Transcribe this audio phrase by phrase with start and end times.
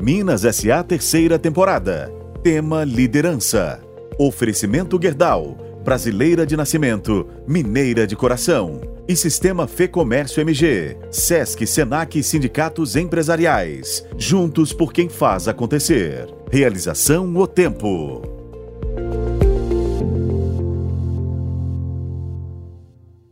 [0.00, 2.10] Minas SA terceira temporada.
[2.44, 3.82] Tema liderança.
[4.18, 8.80] Oferecimento Gerdau, brasileira de nascimento, mineira de coração.
[9.08, 14.06] E Sistema Fê Comércio MG, Sesc, Senac e Sindicatos Empresariais.
[14.16, 16.32] Juntos por quem faz acontecer.
[16.50, 18.22] Realização O Tempo.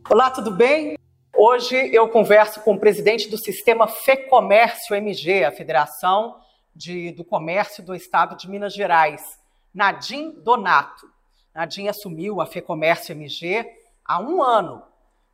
[0.07, 0.97] Olá, tudo bem?
[1.35, 6.35] Hoje eu converso com o presidente do Sistema Fê Comércio MG, a Federação
[6.75, 9.39] de, do Comércio do Estado de Minas Gerais,
[9.73, 11.11] Nadim Donato.
[11.53, 13.65] Nadim assumiu a FEComércio MG
[14.05, 14.83] há um ano.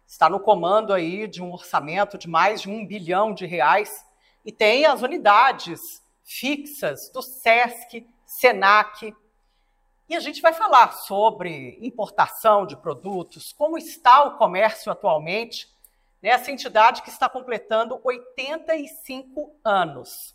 [0.08, 4.06] Está no comando aí de um orçamento de mais de um bilhão de reais
[4.44, 9.16] e tem as unidades fixas do SESC, SENAC.
[10.08, 15.68] E a gente vai falar sobre importação de produtos, como está o comércio atualmente,
[16.22, 20.35] nessa entidade que está completando 85 anos.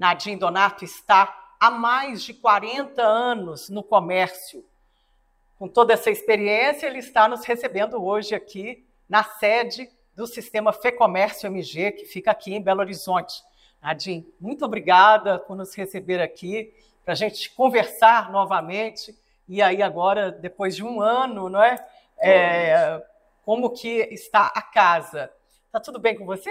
[0.00, 4.64] Nadim Donato está há mais de 40 anos no comércio.
[5.58, 11.48] Com toda essa experiência, ele está nos recebendo hoje aqui na sede do Sistema FEComércio
[11.48, 13.42] MG, que fica aqui em Belo Horizonte.
[13.82, 16.72] Nadim, muito obrigada por nos receber aqui,
[17.04, 19.14] para a gente conversar novamente.
[19.46, 21.76] E aí agora, depois de um ano, não é?
[22.18, 23.02] é
[23.44, 25.30] como que está a casa?
[25.66, 26.50] Está tudo bem com você?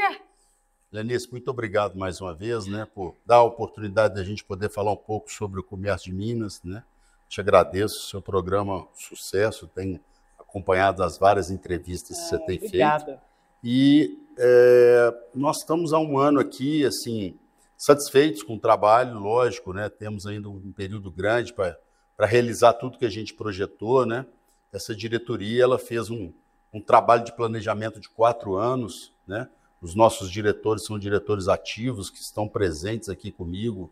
[0.92, 4.70] Lenice, muito obrigado mais uma vez, né, por dar a oportunidade de a gente poder
[4.70, 6.84] falar um pouco sobre o comércio de Minas, né?
[7.28, 10.02] Te agradeço, seu programa sucesso, tem
[10.40, 13.06] acompanhado as várias entrevistas que você ah, tem obrigada.
[13.06, 13.22] feito.
[13.64, 17.38] E é, nós estamos há um ano aqui, assim,
[17.78, 19.90] satisfeitos com o trabalho, lógico, né?
[19.90, 21.78] Temos ainda um período grande para
[22.22, 24.26] realizar tudo que a gente projetou, né?
[24.74, 26.34] Essa diretoria, ela fez um,
[26.74, 29.48] um trabalho de planejamento de quatro anos, né?
[29.82, 33.92] Os nossos diretores são diretores ativos que estão presentes aqui comigo,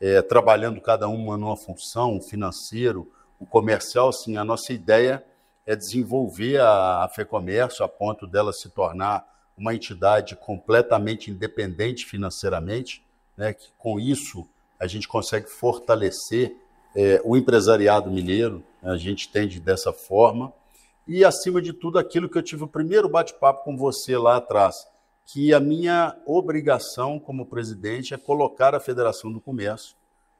[0.00, 4.12] é, trabalhando cada uma numa função, o financeiro, o comercial.
[4.12, 5.24] Sim, a nossa ideia
[5.66, 13.04] é desenvolver a, a FEComércio a ponto dela se tornar uma entidade completamente independente financeiramente,
[13.36, 14.46] né, que com isso
[14.78, 16.54] a gente consegue fortalecer
[16.94, 20.52] é, o empresariado mineiro, né, a gente entende dessa forma,
[21.06, 24.86] e acima de tudo aquilo que eu tive o primeiro bate-papo com você lá atrás,
[25.26, 29.96] que a minha obrigação como presidente é colocar a Federação do Comércio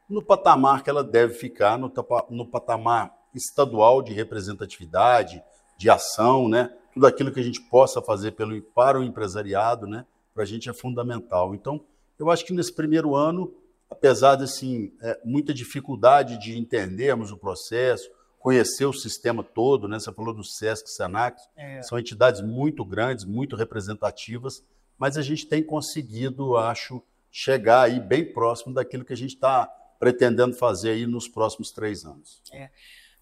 [0.08, 1.92] no patamar que ela deve ficar, no,
[2.30, 5.42] no patamar estadual de representatividade,
[5.76, 6.72] de ação, né?
[6.92, 10.06] Tudo aquilo que a gente possa fazer pelo, para o empresariado, né?
[10.32, 11.54] Para a gente é fundamental.
[11.54, 11.84] Então,
[12.18, 13.52] eu acho que nesse primeiro ano,
[13.90, 18.08] apesar de assim, é, muita dificuldade de entendermos o processo,
[18.44, 19.98] conhecer o sistema todo, né?
[19.98, 21.80] Você falou do SESC, SENAC, é.
[21.80, 24.62] são entidades muito grandes, muito representativas,
[24.98, 27.02] mas a gente tem conseguido, acho,
[27.32, 29.66] chegar aí bem próximo daquilo que a gente está
[29.98, 32.42] pretendendo fazer aí nos próximos três anos.
[32.52, 32.68] É.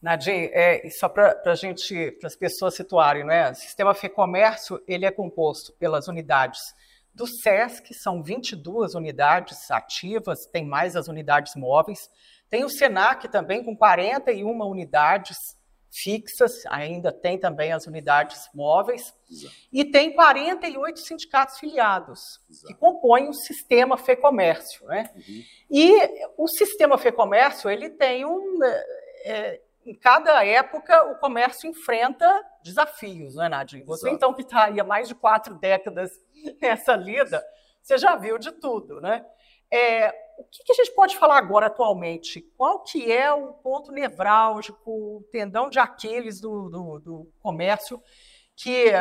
[0.02, 3.52] Nadir, é, só para a gente, para as pessoas situarem, né?
[3.52, 6.58] O sistema FEComércio ele é composto pelas unidades
[7.14, 12.10] do SESC, são 22 unidades ativas, tem mais as unidades móveis.
[12.52, 15.38] Tem o SENAC também, com 41 unidades
[15.90, 19.54] fixas, ainda tem também as unidades móveis, Exato.
[19.72, 22.66] e tem 48 sindicatos filiados, Exato.
[22.66, 24.86] que compõem o sistema FEComércio.
[24.86, 25.10] Né?
[25.14, 25.42] Uhum.
[25.70, 28.58] E o sistema FEComércio, ele tem um...
[29.24, 33.82] É, em cada época, o comércio enfrenta desafios, não é, Nadir?
[33.86, 34.14] Você, Exato.
[34.14, 36.10] então, que está aí há mais de quatro décadas
[36.60, 37.42] nessa lida,
[37.80, 39.24] você já viu de tudo, né?
[39.70, 42.40] É, o que, que, a gente pode falar agora atualmente?
[42.56, 48.02] Qual que é o ponto nevrálgico, o tendão de Aquiles do, do, do comércio
[48.56, 48.92] que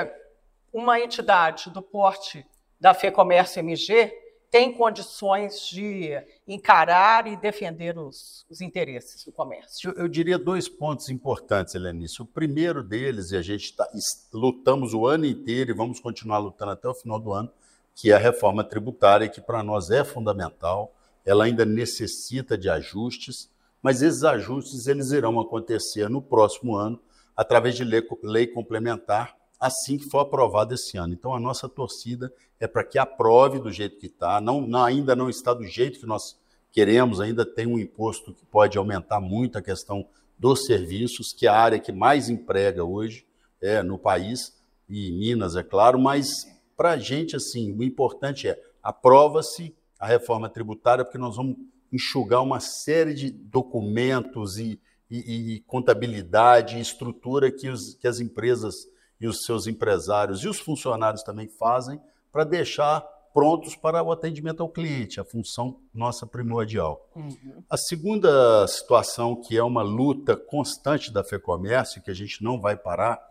[0.73, 2.45] uma entidade do porte
[2.79, 4.11] da FEComércio MG
[4.51, 6.11] tem condições de
[6.45, 9.91] encarar e defender os, os interesses do comércio?
[9.91, 12.21] Eu, eu, diria dois pontos importantes, Helenice.
[12.21, 13.87] O primeiro deles, e a gente tá,
[14.33, 17.49] lutamos o ano inteiro e vamos continuar lutando até o final do ano,
[17.95, 20.93] que é a reforma tributária, que para nós é fundamental,
[21.25, 23.49] ela ainda necessita de ajustes,
[23.81, 26.99] mas esses ajustes eles irão acontecer no próximo ano
[27.35, 31.13] através de lei, lei complementar, assim que for aprovado esse ano.
[31.13, 35.15] Então a nossa torcida é para que aprove do jeito que está, não, não, ainda
[35.15, 36.37] não está do jeito que nós
[36.71, 40.07] queremos, ainda tem um imposto que pode aumentar muito a questão
[40.37, 43.25] dos serviços, que é a área que mais emprega hoje
[43.61, 44.59] é, no país,
[44.89, 50.49] e Minas, é claro, mas para a gente, assim, o importante é aprova-se a reforma
[50.49, 51.55] tributária, porque nós vamos
[51.93, 58.19] enxugar uma série de documentos e, e, e contabilidade e estrutura que, os, que as
[58.19, 58.73] empresas
[59.19, 62.01] e os seus empresários e os funcionários também fazem
[62.31, 63.01] para deixar
[63.31, 67.07] prontos para o atendimento ao cliente, a função nossa primordial.
[67.15, 67.63] Uhum.
[67.69, 72.75] A segunda situação, que é uma luta constante da FEComércio, que a gente não vai
[72.75, 73.21] parar,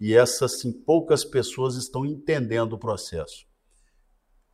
[0.00, 3.44] e essas sim, poucas pessoas estão entendendo o processo.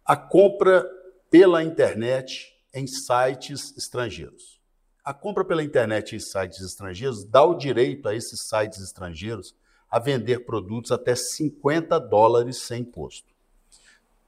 [0.04, 0.88] A compra
[1.30, 4.60] pela internet em sites estrangeiros.
[5.04, 9.54] A compra pela internet em sites estrangeiros dá o direito a esses sites estrangeiros
[9.88, 13.34] a vender produtos até 50 dólares sem imposto.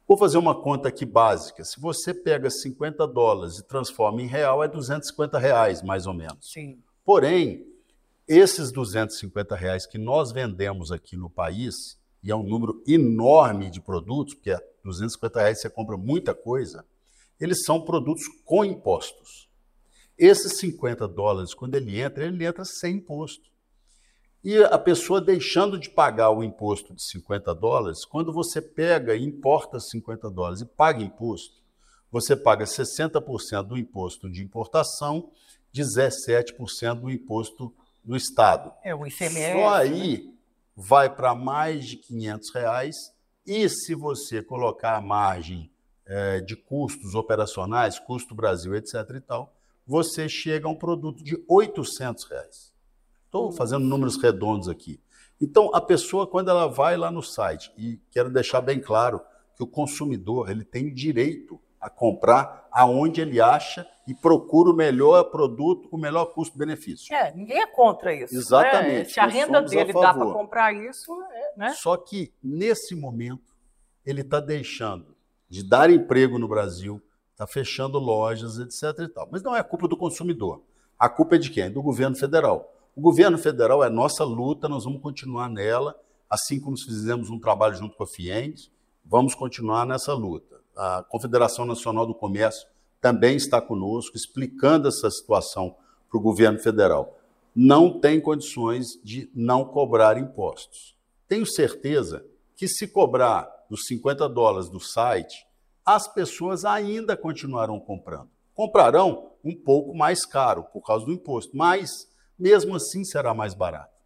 [0.06, 1.64] Vou fazer uma conta aqui básica.
[1.64, 6.50] Se você pega 50 dólares e transforma em real, é 250 reais, mais ou menos.
[6.50, 6.78] Sim.
[7.04, 7.66] Porém,
[8.26, 11.97] esses 250 reais que nós vendemos aqui no país,
[12.28, 14.54] e é um número enorme de produtos, porque
[14.84, 16.84] 250 reais você compra muita coisa,
[17.40, 19.48] eles são produtos com impostos.
[20.19, 23.48] Esses 50 dólares, quando ele entra, ele entra sem imposto.
[24.44, 29.25] E a pessoa deixando de pagar o imposto de 50 dólares, quando você pega e
[29.25, 31.62] importa 50 dólares e paga imposto,
[32.12, 35.30] você paga 60% do imposto de importação,
[35.75, 38.70] 17% do imposto do Estado.
[38.84, 39.52] É o ICMS.
[39.52, 40.38] Só aí né?
[40.80, 42.94] Vai para mais de 500 reais.
[43.44, 45.69] E se você colocar a margem
[46.06, 48.94] é, de custos operacionais, custo Brasil, etc.
[49.16, 49.52] e tal,
[49.84, 52.72] você chega a um produto de 800 reais.
[53.25, 55.00] Estou fazendo números redondos aqui.
[55.40, 59.20] Então, a pessoa, quando ela vai lá no site, e quero deixar bem claro
[59.56, 65.25] que o consumidor ele tem direito a comprar aonde ele acha e procura o melhor
[65.25, 67.14] produto, o melhor custo-benefício.
[67.14, 68.32] É, ninguém é contra isso.
[68.32, 68.40] Né?
[68.40, 68.98] Exatamente.
[68.98, 69.04] Né?
[69.04, 71.75] Se a renda dele dá para comprar isso, é, né?
[71.75, 73.54] Só que, nesse momento,
[74.04, 75.14] ele está deixando
[75.48, 77.02] de dar emprego no Brasil,
[77.32, 79.04] está fechando lojas, etc.
[79.04, 79.28] E tal.
[79.30, 80.62] Mas não é culpa do consumidor.
[80.98, 81.70] A culpa é de quem?
[81.70, 82.75] Do governo federal.
[82.96, 85.94] O governo federal é nossa luta, nós vamos continuar nela,
[86.28, 88.72] assim como fizemos um trabalho junto com a FIENS,
[89.04, 90.60] vamos continuar nessa luta.
[90.78, 92.69] A Confederação Nacional do Comércio
[93.00, 95.75] também está conosco, explicando essa situação
[96.08, 97.19] para o governo federal.
[97.52, 100.96] Não tem condições de não cobrar impostos.
[101.26, 102.25] Tenho certeza
[102.56, 105.44] que se cobrar os 50 dólares do site,
[105.84, 108.28] as pessoas ainda continuarão comprando.
[108.54, 111.90] Comprarão um pouco mais caro por causa do imposto, mas
[112.38, 113.98] mesmo assim será mais barato.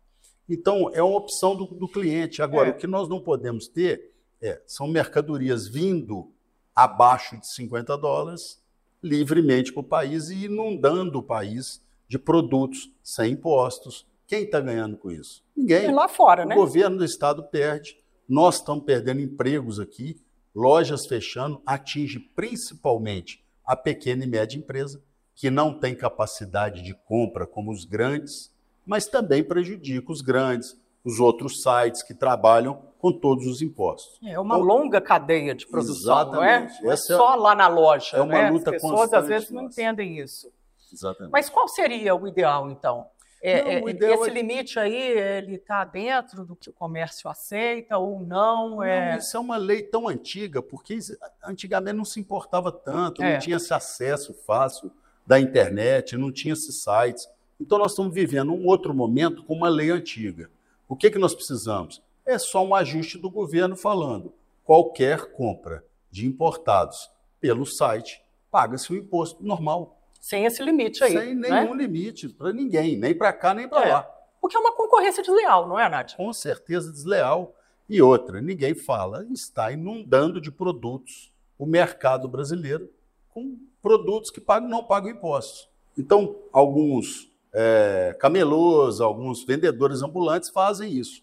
[0.49, 2.41] Então, é uma opção do, do cliente.
[2.41, 2.71] Agora, é.
[2.73, 4.11] o que nós não podemos ter
[4.41, 6.33] é, são mercadorias vindo
[6.75, 8.63] abaixo de 50 dólares
[9.03, 14.07] livremente para o país e inundando o país de produtos sem impostos.
[14.27, 15.43] Quem está ganhando com isso?
[15.57, 15.89] Ninguém.
[15.89, 16.55] E lá fora, né?
[16.55, 17.97] O governo do estado perde,
[18.29, 20.21] nós estamos perdendo empregos aqui,
[20.55, 25.03] lojas fechando, atinge principalmente a pequena e média empresa
[25.35, 28.53] que não tem capacidade de compra como os grandes,
[28.85, 34.19] mas também prejudica os grandes, os outros sites que trabalham com todos os impostos.
[34.25, 36.35] É uma então, longa cadeia de produção, exatamente.
[36.35, 36.83] não é?
[36.83, 38.17] Não é só lá na loja.
[38.17, 38.51] É uma né?
[38.51, 40.53] luta As pessoas às vezes não entendem isso.
[40.93, 41.33] Exatamente.
[41.33, 43.07] Mas qual seria o ideal, então?
[43.43, 44.33] É, não, é, esse é...
[44.33, 48.77] limite aí, ele está dentro do que o comércio aceita ou não?
[48.77, 49.17] não é...
[49.17, 50.97] Isso é uma lei tão antiga, porque
[51.45, 53.33] antigamente não se importava tanto, é.
[53.33, 54.93] não tinha esse acesso fácil
[55.27, 57.29] da internet, não tinha esses sites.
[57.61, 60.49] Então nós estamos vivendo um outro momento com uma lei antiga.
[60.93, 62.03] O que, que nós precisamos?
[62.23, 67.11] É só um ajuste do governo falando: qualquer compra de importados
[67.41, 69.99] pelo site paga-se o imposto normal.
[70.21, 71.13] Sem esse limite aí.
[71.13, 71.49] Sem né?
[71.49, 73.93] nenhum limite para ninguém, nem para cá, nem para é.
[73.95, 74.03] lá.
[74.39, 76.15] Porque é uma concorrência desleal, não é, Nádia?
[76.15, 77.57] Com certeza desleal.
[77.89, 82.91] E outra, ninguém fala, está inundando de produtos o mercado brasileiro
[83.31, 85.71] com produtos que pagam, não pagam impostos.
[85.97, 91.23] Então, alguns é, camelôs, alguns vendedores ambulantes fazem isso.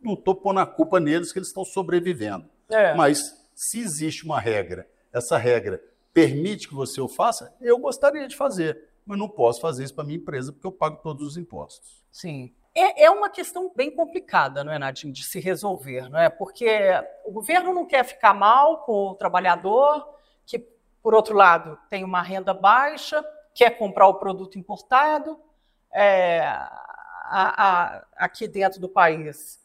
[0.00, 2.48] Não estou pondo a culpa neles que eles estão sobrevivendo.
[2.70, 2.94] É.
[2.94, 8.34] Mas se existe uma regra, essa regra permite que você o faça, eu gostaria de
[8.34, 8.88] fazer.
[9.04, 12.02] Mas não posso fazer isso para minha empresa porque eu pago todos os impostos.
[12.10, 12.52] Sim.
[12.74, 16.28] É, é uma questão bem complicada, não é, Nadine, de se resolver, não é?
[16.28, 16.68] Porque
[17.24, 20.06] o governo não quer ficar mal com o trabalhador,
[20.44, 20.58] que
[21.06, 25.38] por outro lado, tem uma renda baixa, quer comprar o produto importado,
[25.96, 26.72] é, a,
[27.30, 29.58] a, aqui dentro do país,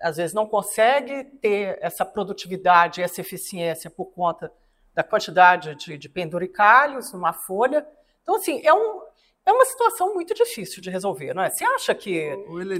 [0.00, 4.52] às vezes não consegue ter essa produtividade, essa eficiência por conta
[4.94, 7.86] da quantidade de, de penduricalhos numa folha.
[8.22, 9.02] Então, assim, é, um,
[9.46, 11.50] é uma situação muito difícil de resolver, não é?
[11.50, 12.30] Você acha que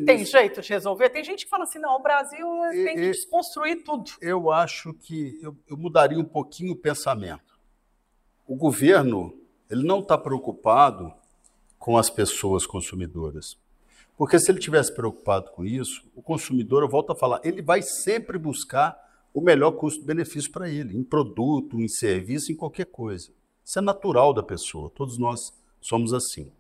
[0.05, 1.09] tem jeito de resolver?
[1.09, 4.11] Tem gente que fala assim, não, o Brasil tem que desconstruir tudo.
[4.21, 7.53] Eu acho que eu, eu mudaria um pouquinho o pensamento
[8.47, 9.33] o governo
[9.71, 11.15] ele não está preocupado
[11.83, 13.59] com as pessoas consumidoras.
[14.17, 17.83] Porque se ele tivesse preocupado com isso, o consumidor, eu volto a falar, ele vai
[17.83, 18.97] sempre buscar
[19.35, 23.33] o melhor custo-benefício para ele, em produto, em serviço, em qualquer coisa.
[23.65, 25.41] Isso é natural da pessoa, todos nós
[25.81, 26.53] somos assim.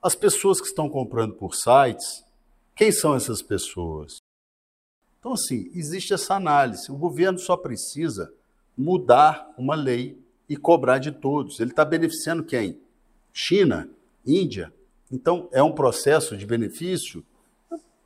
[0.00, 2.24] As pessoas que estão comprando por sites,
[2.76, 4.18] quem são essas pessoas?
[5.18, 6.88] Então, assim, existe essa análise.
[6.92, 8.32] O governo só precisa
[8.78, 10.16] mudar uma lei
[10.48, 11.58] e cobrar de todos.
[11.58, 12.80] Ele está beneficiando quem?
[13.32, 13.90] China?
[14.30, 14.72] Índia?
[15.10, 17.24] Então, é um processo de benefício?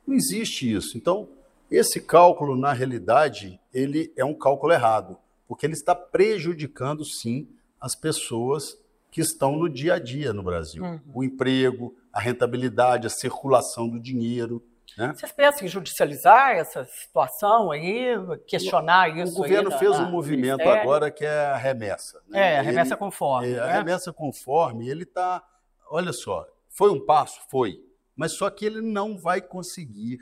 [0.07, 0.97] Não existe isso.
[0.97, 1.29] Então,
[1.69, 5.17] esse cálculo, na realidade, ele é um cálculo errado,
[5.47, 7.47] porque ele está prejudicando, sim,
[7.79, 8.77] as pessoas
[9.11, 10.83] que estão no dia a dia no Brasil.
[10.83, 10.99] Uhum.
[11.13, 14.61] O emprego, a rentabilidade, a circulação do dinheiro.
[14.97, 15.13] Né?
[15.15, 18.13] Vocês pensam em judicializar essa situação aí,
[18.47, 19.33] questionar o, isso?
[19.33, 20.81] O governo aí, fez um movimento ministério.
[20.81, 22.21] agora que é a remessa.
[22.27, 22.55] Né?
[22.55, 23.51] É, a remessa ele, conforme.
[23.51, 23.73] É, A né?
[23.73, 25.43] remessa conforme, ele está.
[25.89, 27.39] Olha só, foi um passo?
[27.49, 27.81] Foi.
[28.15, 30.19] Mas só que ele não vai conseguir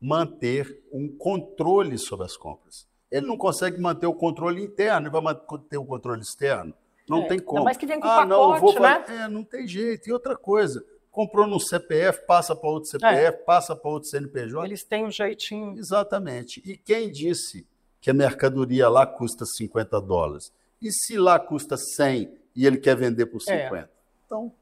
[0.00, 2.86] manter um controle sobre as compras.
[3.10, 6.74] Ele não consegue manter o controle interno e vai manter o controle externo.
[7.08, 7.64] Não é, tem como.
[7.64, 9.04] Mas que vem com ah, pacote, não, vou né?
[9.08, 10.08] É, não tem jeito.
[10.08, 13.32] E outra coisa, comprou no CPF, passa para outro CPF, é.
[13.32, 14.64] passa para outro CNPJ.
[14.64, 15.76] Eles têm um jeitinho.
[15.78, 16.62] Exatamente.
[16.64, 17.66] E quem disse
[18.00, 20.52] que a mercadoria lá custa 50 dólares?
[20.80, 23.76] E se lá custa 100 e ele quer vender por 50?
[23.76, 23.88] É.
[24.26, 24.52] Então,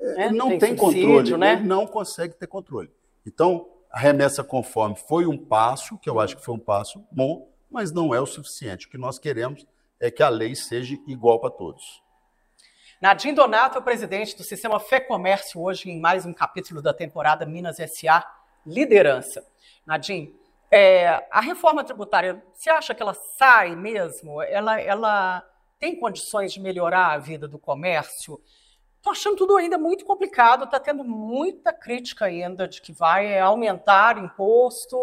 [0.00, 1.56] é, não tem, tem controle, né?
[1.56, 2.90] não consegue ter controle.
[3.26, 7.50] Então, a remessa conforme foi um passo, que eu acho que foi um passo bom,
[7.70, 8.86] mas não é o suficiente.
[8.86, 9.66] O que nós queremos
[9.98, 12.02] é que a lei seja igual para todos.
[13.00, 17.46] Nadim Donato é presidente do Sistema Fé Comércio, hoje em mais um capítulo da temporada
[17.46, 18.24] Minas SA
[18.66, 19.44] Liderança.
[19.86, 20.34] Nadim,
[20.70, 24.40] é, a reforma tributária, você acha que ela sai mesmo?
[24.42, 25.44] Ela, ela
[25.78, 28.40] tem condições de melhorar a vida do comércio?
[29.00, 34.22] Estou achando tudo ainda muito complicado, está tendo muita crítica ainda de que vai aumentar
[34.22, 34.94] imposto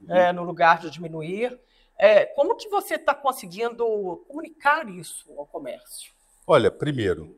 [0.00, 0.16] uhum.
[0.16, 1.60] é, no lugar de diminuir.
[1.98, 6.12] É, como que você está conseguindo comunicar isso ao comércio?
[6.46, 7.36] Olha, primeiro,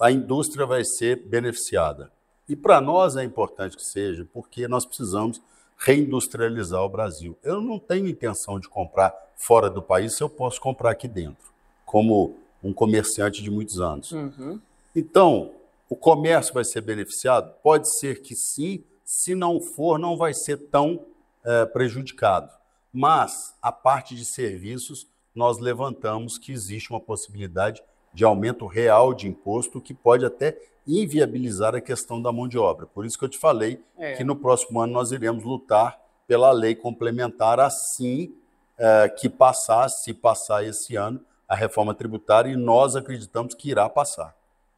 [0.00, 2.10] a indústria vai ser beneficiada.
[2.48, 5.42] E para nós é importante que seja, porque nós precisamos
[5.76, 7.36] reindustrializar o Brasil.
[7.42, 11.52] Eu não tenho intenção de comprar fora do país se eu posso comprar aqui dentro,
[11.84, 14.10] como um comerciante de muitos anos.
[14.10, 14.58] Uhum.
[14.94, 15.52] Então,
[15.88, 17.54] o comércio vai ser beneficiado?
[17.62, 21.04] Pode ser que sim, se não for, não vai ser tão
[21.44, 22.50] é, prejudicado.
[22.92, 27.82] Mas a parte de serviços, nós levantamos que existe uma possibilidade
[28.12, 32.86] de aumento real de imposto que pode até inviabilizar a questão da mão de obra.
[32.86, 34.14] Por isso que eu te falei é.
[34.14, 38.34] que no próximo ano nós iremos lutar pela lei complementar assim
[38.78, 43.88] é, que passar, se passar esse ano, a reforma tributária e nós acreditamos que irá
[43.88, 44.34] passar.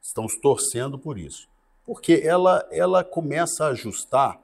[0.06, 1.48] Estamos torcendo por isso.
[1.84, 4.40] Porque ela, ela começa a ajustar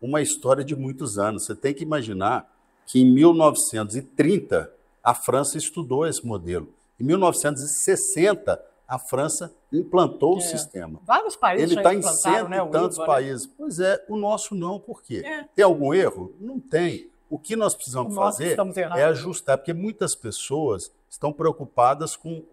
[0.00, 1.46] uma história de muitos anos.
[1.46, 2.52] Você tem que imaginar
[2.84, 6.68] que em 1930 a França estudou esse modelo.
[6.98, 10.38] Em 1960 a França implantou é.
[10.38, 11.00] o sistema.
[11.04, 13.06] Vários países Ele está em cento né, e tantos né?
[13.06, 13.46] países.
[13.46, 14.80] Pois é, o nosso não.
[14.80, 15.22] Por quê?
[15.24, 15.44] É.
[15.54, 16.34] Tem algum erro?
[16.40, 17.08] Não tem.
[17.30, 18.58] O que nós precisamos fazer
[18.96, 22.44] é ajustar, porque muitas pessoas estão preocupadas com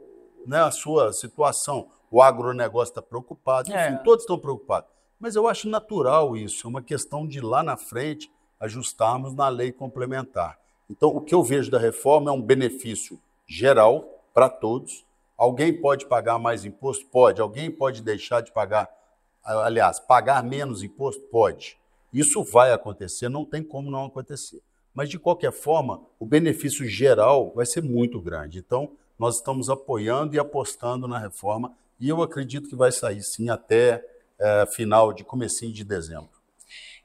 [0.45, 3.97] né, a sua situação o agronegócio está preocupado, enfim, é.
[3.97, 4.89] todos estão preocupados.
[5.17, 8.29] Mas eu acho natural isso, é uma questão de lá na frente
[8.59, 10.59] ajustarmos na lei complementar.
[10.89, 13.17] Então, o que eu vejo da reforma é um benefício
[13.47, 15.05] geral para todos.
[15.37, 17.05] Alguém pode pagar mais imposto?
[17.05, 17.39] Pode.
[17.39, 18.89] Alguém pode deixar de pagar,
[19.43, 21.21] aliás, pagar menos imposto?
[21.31, 21.79] Pode.
[22.13, 24.61] Isso vai acontecer, não tem como não acontecer.
[24.93, 28.59] Mas, de qualquer forma, o benefício geral vai ser muito grande.
[28.59, 33.51] Então, nós estamos apoiando e apostando na reforma e eu acredito que vai sair sim
[33.51, 34.03] até
[34.39, 36.31] é, final de comecinho de dezembro.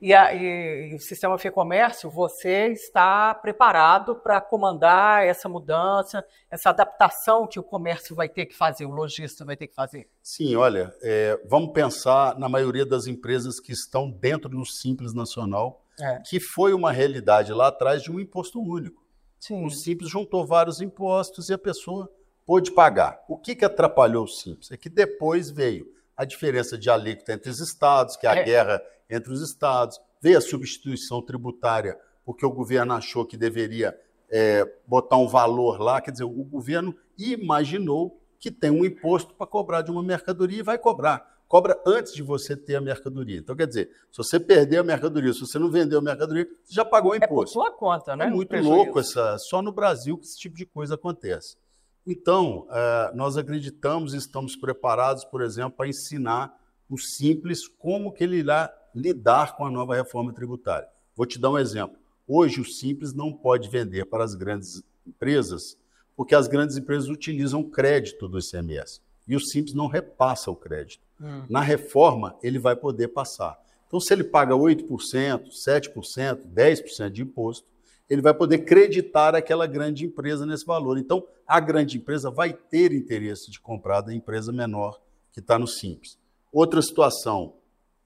[0.00, 7.46] E, a, e, o sistema FEComércio, você está preparado para comandar essa mudança, essa adaptação
[7.46, 10.08] que o comércio vai ter que fazer, o lojista vai ter que fazer?
[10.23, 15.85] Sim, olha, é, vamos pensar na maioria das empresas que estão dentro do Simples Nacional,
[16.00, 16.23] é.
[16.25, 19.06] que foi uma realidade lá atrás de um imposto único.
[19.38, 19.64] Sim.
[19.64, 22.11] O Simples juntou vários impostos e a pessoa
[22.45, 23.23] pôde pagar.
[23.28, 24.71] O que, que atrapalhou o Simples?
[24.71, 28.45] É que depois veio a diferença de alíquota entre os estados, que é a é.
[28.45, 33.97] guerra entre os estados, veio a substituição tributária, porque o governo achou que deveria
[34.31, 39.47] é, botar um valor lá, quer dizer, o governo imaginou que tem um imposto para
[39.47, 41.36] cobrar de uma mercadoria e vai cobrar.
[41.49, 43.38] Cobra antes de você ter a mercadoria.
[43.38, 46.75] Então, quer dizer, se você perder a mercadoria, se você não vendeu a mercadoria, você
[46.75, 47.35] já pagou o imposto.
[47.35, 48.26] É por sua conta, né?
[48.26, 49.37] É muito louco essa.
[49.38, 51.57] Só no Brasil que esse tipo de coisa acontece.
[52.05, 56.55] Então, é, nós acreditamos e estamos preparados, por exemplo, para ensinar
[56.88, 60.88] o simples como que ele irá lidar com a nova reforma tributária.
[61.15, 61.97] Vou te dar um exemplo.
[62.26, 65.79] Hoje, o Simples não pode vender para as grandes empresas,
[66.17, 69.00] porque as grandes empresas utilizam o crédito do ICMS.
[69.29, 71.06] E o Simples não repassa o crédito.
[71.20, 71.44] Hum.
[71.49, 73.58] Na reforma, ele vai poder passar.
[73.87, 77.66] Então, se ele paga 8%, 7%, 10% de imposto,
[78.08, 80.99] ele vai poder creditar aquela grande empresa nesse valor.
[80.99, 85.00] Então, a grande empresa vai ter interesse de comprar da empresa menor
[85.32, 86.18] que está no Simples.
[86.52, 87.54] Outra situação,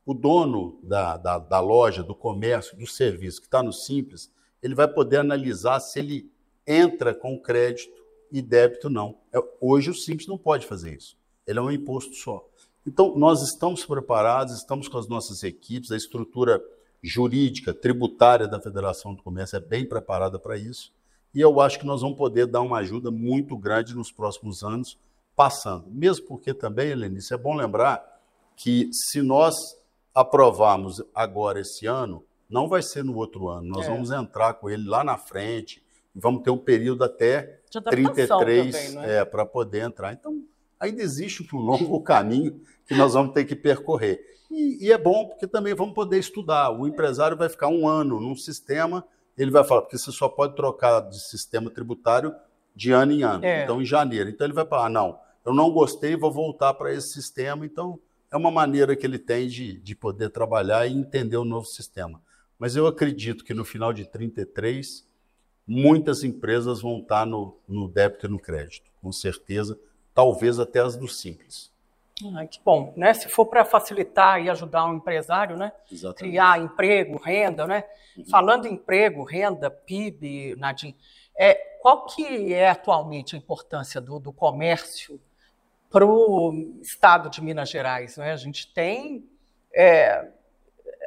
[0.04, 4.30] o dono da, da, da loja, do comércio, do serviço que está no Simples,
[4.62, 6.30] ele vai poder analisar se ele
[6.66, 8.00] entra com crédito
[8.32, 9.18] e débito não.
[9.32, 11.16] É, hoje o Simples não pode fazer isso.
[11.46, 12.48] Ele é um imposto só.
[12.86, 16.62] Então, nós estamos preparados, estamos com as nossas equipes, a estrutura
[17.02, 20.92] jurídica, tributária da Federação do Comércio é bem preparada para isso.
[21.34, 24.98] E eu acho que nós vamos poder dar uma ajuda muito grande nos próximos anos,
[25.36, 25.86] passando.
[25.88, 28.20] Mesmo porque também, Helenice, é bom lembrar
[28.56, 29.54] que se nós
[30.14, 33.68] aprovarmos agora esse ano, não vai ser no outro ano.
[33.68, 33.88] Nós é.
[33.88, 35.82] vamos entrar com ele lá na frente
[36.14, 39.18] e vamos ter um período até 33 né?
[39.18, 40.12] é, para poder entrar.
[40.12, 40.42] Então,
[40.80, 44.20] ainda existe um longo caminho que nós vamos ter que percorrer.
[44.50, 46.70] E, e, é bom porque também vamos poder estudar.
[46.70, 49.04] O empresário vai ficar um ano num sistema,
[49.38, 52.34] ele vai falar, porque você só pode trocar de sistema tributário
[52.74, 53.44] de ano em ano.
[53.44, 53.62] É.
[53.62, 54.28] Então, em janeiro.
[54.28, 57.64] Então, ele vai falar: ah, não, eu não gostei, vou voltar para esse sistema.
[57.64, 58.00] Então,
[58.32, 62.20] é uma maneira que ele tem de, de poder trabalhar e entender o novo sistema.
[62.58, 65.06] Mas eu acredito que no final de 33,
[65.66, 69.78] muitas empresas vão estar no, no débito e no crédito, com certeza,
[70.14, 71.70] talvez até as do simples.
[72.36, 73.14] Ah, que bom, né?
[73.14, 75.72] Se for para facilitar e ajudar um empresário, né?
[75.90, 76.18] Exatamente.
[76.18, 77.84] Criar emprego, renda, né?
[78.16, 78.24] Uhum.
[78.26, 80.94] Falando em emprego, renda, PIB, Nadim,
[81.34, 85.18] é, qual que é atualmente a importância do, do comércio
[85.88, 86.52] para o
[86.82, 88.18] estado de Minas Gerais?
[88.18, 88.32] Né?
[88.32, 89.24] A gente tem
[89.74, 90.28] é,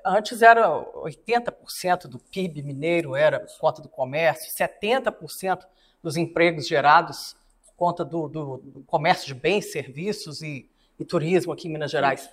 [0.05, 5.65] antes era 80% do PIB mineiro era por conta do comércio, 70%
[6.01, 7.35] dos empregos gerados
[7.75, 11.91] por conta do, do, do comércio de bens, serviços e, e, turismo aqui em Minas
[11.91, 12.29] Gerais.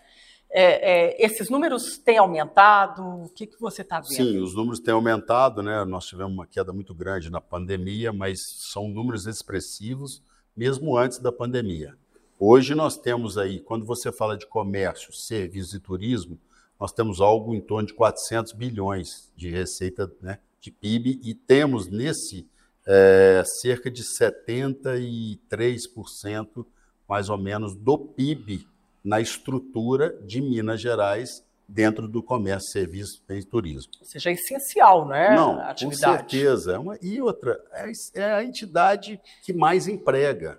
[0.53, 3.03] É, é, esses números têm aumentado?
[3.03, 4.13] O que, que você está vendo?
[4.13, 5.85] Sim, os números têm aumentado, né?
[5.85, 8.41] Nós tivemos uma queda muito grande na pandemia, mas
[8.73, 10.23] são números expressivos
[10.57, 11.97] mesmo antes da pandemia.
[12.39, 16.39] Hoje nós temos aí, quando você fala de comércio, serviços e turismo,
[16.79, 21.87] nós temos algo em torno de 400 bilhões de receita né, de PIB e temos
[21.89, 22.49] nesse
[22.93, 26.67] é, cerca de 73%,
[27.09, 28.67] mais ou menos, do PIB
[29.05, 33.93] na estrutura de Minas Gerais dentro do comércio, serviços e turismo.
[34.01, 35.37] Ou seja, é essencial, né?
[35.37, 36.73] Não, com certeza.
[36.73, 40.59] É uma, e outra, é, é, a entidade que mais emprega.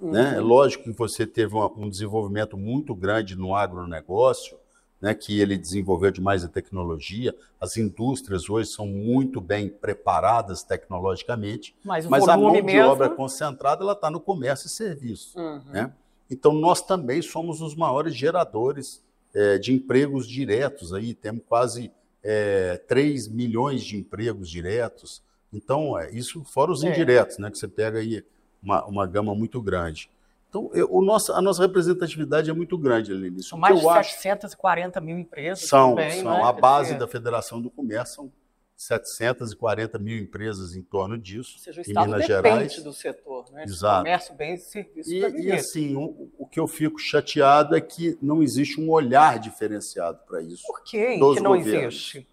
[0.00, 0.10] Uhum.
[0.10, 0.34] Né?
[0.34, 4.58] É lógico que você teve uma, um desenvolvimento muito grande no agronegócio,
[5.00, 7.34] né, que ele desenvolveu demais a tecnologia.
[7.60, 12.90] As indústrias hoje são muito bem preparadas tecnologicamente, mas, mas a mão de mesmo...
[12.90, 15.38] obra concentrada ela está no comércio e serviço.
[15.38, 15.62] Uhum.
[15.66, 15.92] Né?
[16.30, 19.02] Então nós também somos os maiores geradores
[19.34, 25.22] é, de empregos diretos aí, temos quase é, 3 milhões de empregos diretos.
[25.52, 26.90] Então, é, isso fora os é.
[26.90, 28.24] indiretos, né, que você pega aí
[28.62, 30.10] uma, uma gama muito grande.
[30.48, 33.42] Então, eu, o nosso, a nossa representatividade é muito grande, Aline.
[33.42, 35.68] São mais de 740 acho, mil empresas.
[35.68, 36.32] São, também, são.
[36.32, 36.42] Né?
[36.42, 38.32] A base da Federação do Comércio são
[38.78, 41.54] 740 mil empresas em torno disso.
[41.56, 42.82] Ou seja, o Estado em Minas depende Gerais.
[42.82, 43.64] do setor, né?
[43.64, 43.98] Exato.
[43.98, 45.12] Comércio, bens e serviços.
[45.12, 49.38] E, e assim, o, o, que eu fico chateado é que não existe um olhar
[49.40, 50.62] diferenciado para isso.
[50.66, 51.94] Por quê que não governos.
[51.94, 52.28] existe?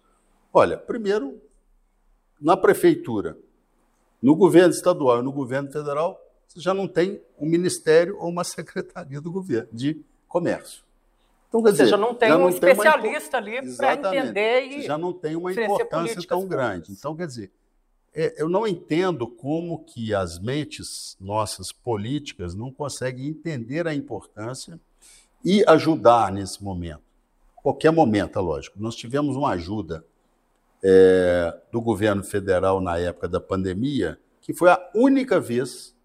[0.54, 1.38] Olha, primeiro,
[2.40, 3.36] na prefeitura,
[4.22, 8.44] no governo estadual e no governo federal, você já não tem um ministério ou uma
[8.44, 10.84] secretaria do governo de comércio.
[11.48, 13.60] Então, quer dizer, seja, não tem um não especialista tem uma...
[13.60, 16.92] ali para entender e já não tem uma importância tão grande.
[16.92, 17.50] Então, quer dizer,
[18.14, 24.80] é, eu não entendo como que as mentes nossas políticas não conseguem entender a importância
[25.44, 27.02] e ajudar nesse momento.
[27.54, 28.80] Qualquer momento, é lógico.
[28.80, 30.04] Nós tivemos uma ajuda
[30.82, 35.95] é, do governo federal na época da pandemia, que foi a única vez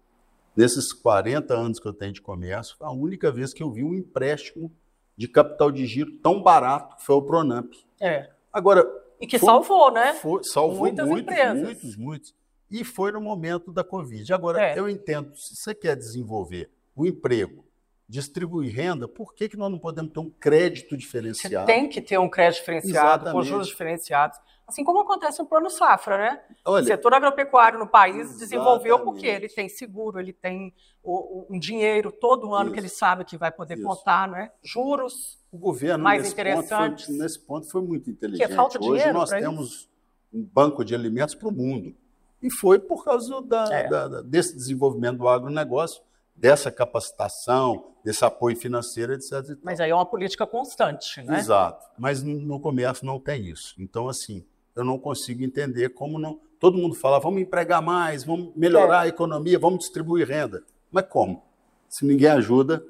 [0.56, 3.94] Nesses 40 anos que eu tenho de comércio, a única vez que eu vi um
[3.94, 4.70] empréstimo
[5.16, 7.72] de capital de giro tão barato foi o Pronamp.
[8.00, 8.30] É.
[8.52, 8.84] Agora.
[9.20, 10.14] E que foi, salvou, né?
[10.14, 11.62] Foi, salvou Muitas muitos, empresas.
[11.62, 12.34] muitos, muitos.
[12.70, 14.32] E foi no momento da Covid.
[14.32, 14.78] Agora, é.
[14.78, 17.64] eu entendo, se você quer desenvolver o emprego,
[18.08, 21.66] distribuir renda, por que, que nós não podemos ter um crédito diferenciado?
[21.66, 23.32] Você tem que ter um crédito diferenciado, Exatamente.
[23.32, 24.38] com juros diferenciados.
[24.72, 26.40] Assim como acontece no Plano Safra, né?
[26.64, 28.40] Olha, o setor agropecuário no país exatamente.
[28.40, 30.72] desenvolveu porque ele tem seguro, ele tem
[31.04, 32.72] o, um dinheiro todo ano Isso.
[32.72, 33.86] que ele sabe que vai poder Isso.
[33.86, 34.50] contar, né?
[34.62, 37.04] Juros o governo mais nesse interessantes.
[37.04, 38.48] Ponto foi, nesse ponto foi muito inteligente.
[38.48, 39.90] Que falta Hoje nós temos
[40.32, 41.94] um banco de alimentos para o mundo.
[42.42, 43.88] E foi por causa da, é.
[43.88, 46.02] da, desse desenvolvimento do agronegócio,
[46.34, 49.58] dessa capacitação, desse apoio financeiro, etc.
[49.62, 51.38] Mas aí é uma política constante, né?
[51.38, 51.84] Exato.
[51.98, 53.74] Mas no comércio não tem isso.
[53.78, 54.42] Então, assim,
[54.74, 56.40] eu não consigo entender como não.
[56.58, 59.06] Todo mundo fala, vamos empregar mais, vamos melhorar é.
[59.06, 60.62] a economia, vamos distribuir renda.
[60.90, 61.42] Mas como?
[61.88, 62.84] Se ninguém ajuda,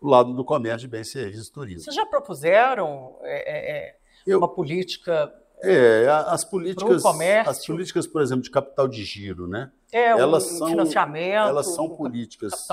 [0.00, 1.82] o lado do comércio de bens, serviços e turismo.
[1.82, 3.96] Vocês já propuseram é, é, é
[4.26, 7.02] eu, uma política é, as políticas,
[7.46, 9.72] as políticas, por exemplo, de capital de giro, né?
[9.90, 12.66] É, elas são, financiamento, elas são políticas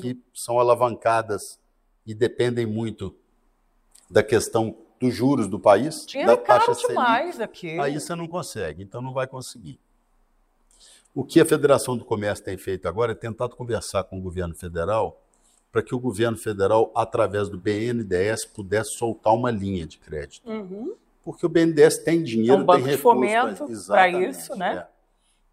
[0.00, 1.58] que são alavancadas
[2.06, 3.14] e dependem muito
[4.08, 7.78] da questão dos juros do país, Dinheiro da taxa caro demais aqui.
[7.78, 9.80] Aí você não consegue, então não vai conseguir.
[11.14, 14.54] O que a Federação do Comércio tem feito agora é tentar conversar com o governo
[14.54, 15.20] federal
[15.72, 20.48] para que o governo federal, através do BNDES, pudesse soltar uma linha de crédito.
[20.48, 24.76] Uhum porque o BNDES tem dinheiro, é um banco tem de fomento para isso, né?
[24.76, 24.86] É.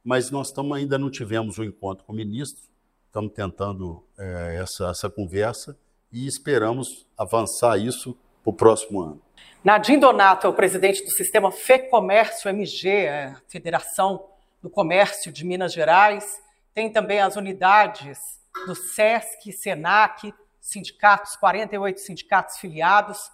[0.04, 2.64] Mas nós estamos, ainda não tivemos o um encontro com o ministro,
[3.06, 5.78] estamos tentando é, essa, essa conversa
[6.12, 9.22] e esperamos avançar isso para o próximo ano.
[9.64, 14.30] Nadim Donato é o presidente do sistema FEComércio MG, a Federação
[14.62, 16.42] do Comércio de Minas Gerais.
[16.74, 18.18] Tem também as unidades
[18.66, 23.30] do SESC, SENAC, sindicatos, 48 sindicatos filiados.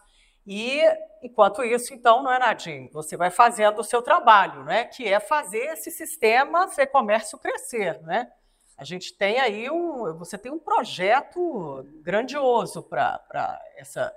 [0.46, 0.82] E,
[1.22, 2.90] enquanto isso, então, não é, Nadim?
[2.92, 4.86] Você vai fazendo o seu trabalho, né?
[4.86, 8.02] que é fazer esse sistema Fê Comércio crescer.
[8.02, 8.30] Né?
[8.78, 10.18] A gente tem aí um.
[10.18, 14.14] Você tem um projeto grandioso para essa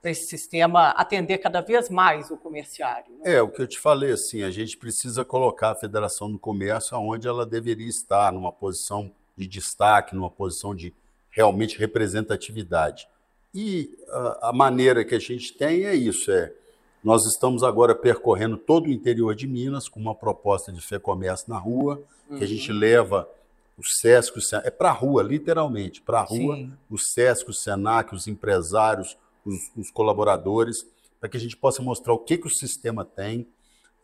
[0.00, 3.12] para esse sistema atender cada vez mais o comerciário.
[3.18, 3.34] Né?
[3.34, 6.96] É, o que eu te falei, assim, a gente precisa colocar a Federação do Comércio
[6.98, 10.94] onde ela deveria estar, numa posição de destaque, numa posição de
[11.30, 13.08] realmente representatividade.
[13.54, 16.52] E a, a maneira que a gente tem é isso, é
[17.02, 21.48] nós estamos agora percorrendo todo o interior de Minas com uma proposta de fé comércio
[21.48, 22.38] na rua, uhum.
[22.38, 22.78] que a gente uhum.
[22.78, 23.28] leva
[23.76, 26.72] o SESC, o Senac, é para a rua, literalmente, para a rua, Sim.
[26.90, 29.16] o SESC, o SENAC, os empresários,
[29.48, 30.86] os, os colaboradores,
[31.18, 33.48] para que a gente possa mostrar o que, que o sistema tem.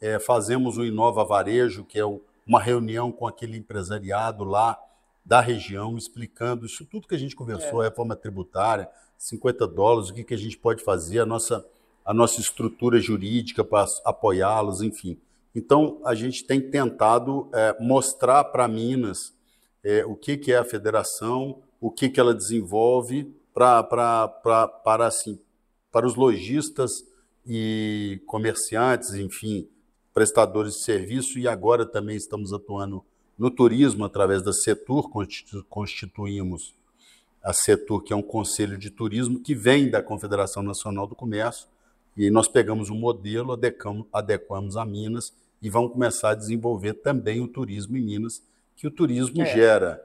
[0.00, 4.78] É, fazemos o Inova Varejo, que é o, uma reunião com aquele empresariado lá
[5.24, 7.86] da região, explicando isso tudo que a gente conversou, é.
[7.86, 11.64] a reforma tributária, 50 dólares, o que, que a gente pode fazer, a nossa,
[12.04, 15.18] a nossa estrutura jurídica para apoiá-los, enfim.
[15.54, 19.32] Então, a gente tem tentado é, mostrar para Minas
[19.82, 24.68] é, o que, que é a federação, o que, que ela desenvolve pra, pra, pra,
[24.68, 25.38] para, assim,
[25.90, 26.90] para os lojistas
[27.46, 29.68] e comerciantes, enfim,
[30.12, 33.04] prestadores de serviço, e agora também estamos atuando
[33.38, 35.08] no turismo através da Setur,
[35.68, 36.74] constituímos
[37.42, 41.68] a Setur, que é um conselho de turismo que vem da Confederação Nacional do Comércio,
[42.16, 47.40] e nós pegamos um modelo, adequamos, adequamos a Minas e vamos começar a desenvolver também
[47.40, 48.42] o turismo em Minas,
[48.76, 49.46] que o turismo é.
[49.46, 50.00] gera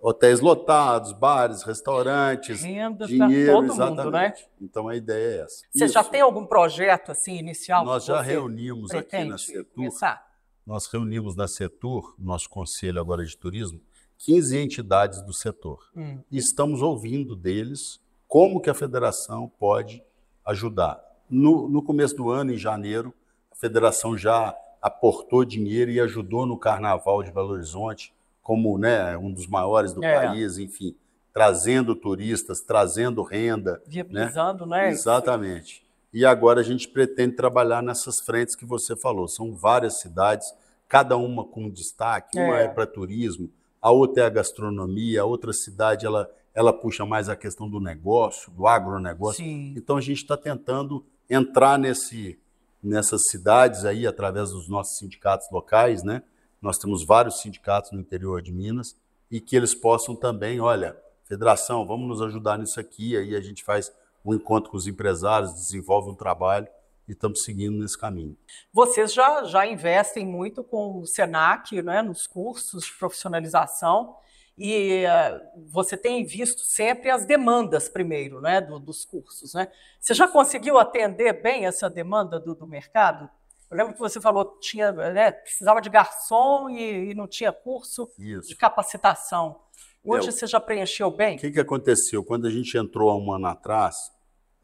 [0.00, 4.04] hotéis lotados, bares, restaurantes, Renda dinheiro, todo exatamente.
[4.04, 4.34] Mundo, né?
[4.60, 5.62] Então a ideia é essa.
[5.70, 5.94] Você Isso.
[5.94, 7.84] já tem algum projeto assim inicial?
[7.84, 9.66] Nós já reunimos aqui na Setur.
[9.74, 10.26] Começar?
[10.66, 13.80] Nós reunimos na Setur, nosso conselho agora de turismo,
[14.18, 15.78] 15 entidades do setor.
[15.96, 16.20] Hum.
[16.30, 20.04] E estamos ouvindo deles como que a federação pode
[20.44, 21.00] ajudar.
[21.28, 23.14] No, no começo do ano, em janeiro,
[23.50, 28.14] a federação já aportou dinheiro e ajudou no Carnaval de Belo Horizonte,
[28.50, 30.12] como né, um dos maiores do é.
[30.12, 30.96] país, enfim,
[31.32, 33.74] trazendo turistas, trazendo renda.
[33.74, 33.80] Né?
[33.86, 34.86] Viabilizando, né?
[34.86, 34.90] né?
[34.90, 35.86] Exatamente.
[36.12, 39.28] E agora a gente pretende trabalhar nessas frentes que você falou.
[39.28, 40.52] São várias cidades,
[40.88, 42.36] cada uma com destaque.
[42.36, 42.44] É.
[42.44, 43.48] Uma é para turismo,
[43.80, 47.78] a outra é a gastronomia, a outra cidade ela, ela puxa mais a questão do
[47.78, 49.44] negócio, do agronegócio.
[49.44, 49.74] Sim.
[49.76, 52.36] Então a gente está tentando entrar nesse,
[52.82, 56.24] nessas cidades aí através dos nossos sindicatos locais, né?
[56.60, 58.96] Nós temos vários sindicatos no interior de Minas
[59.30, 63.62] e que eles possam também, olha, federação, vamos nos ajudar nisso aqui, aí a gente
[63.64, 63.92] faz
[64.24, 66.68] um encontro com os empresários, desenvolve um trabalho
[67.08, 68.36] e estamos seguindo nesse caminho.
[68.72, 74.16] Vocês já, já investem muito com o SENAC, né, nos cursos de profissionalização,
[74.58, 79.54] e uh, você tem visto sempre as demandas primeiro né, do, dos cursos.
[79.54, 79.68] Né?
[79.98, 83.30] Você já conseguiu atender bem essa demanda do, do mercado?
[83.70, 87.52] Eu lembro que você falou que tinha, né, precisava de garçom e, e não tinha
[87.52, 88.48] curso Isso.
[88.48, 89.60] de capacitação.
[90.04, 91.36] Hoje é, você já preencheu bem?
[91.36, 92.24] O que, que aconteceu?
[92.24, 93.94] Quando a gente entrou há um ano atrás,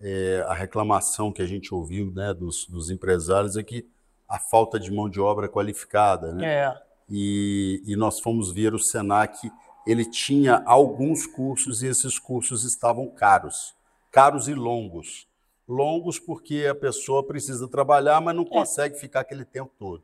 [0.01, 3.89] é, a reclamação que a gente ouviu né, dos, dos, empresários é que
[4.29, 6.33] a falta de mão de obra qualificada.
[6.33, 6.47] Né?
[6.47, 6.83] É.
[7.09, 9.51] E, e nós fomos ver o SENAC,
[9.87, 13.75] ele tinha alguns cursos e esses cursos estavam caros,
[14.11, 15.29] caros e longos.
[15.69, 18.49] Longos porque a pessoa precisa trabalhar, mas não é.
[18.49, 20.03] consegue ficar aquele tempo todo.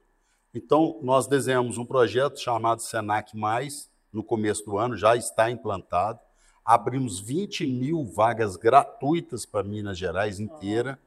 [0.55, 6.19] Então, nós desenhamos um projeto chamado Senac Mais, no começo do ano, já está implantado.
[6.65, 10.99] Abrimos 20 mil vagas gratuitas para Minas Gerais inteira,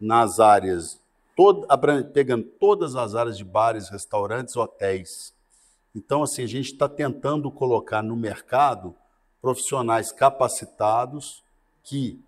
[0.00, 1.00] nas áreas,
[1.36, 1.66] todo,
[2.12, 5.32] pegando todas as áreas de bares, restaurantes, hotéis.
[5.94, 8.94] Então, assim, a gente está tentando colocar no mercado
[9.40, 11.42] profissionais capacitados
[11.82, 12.20] que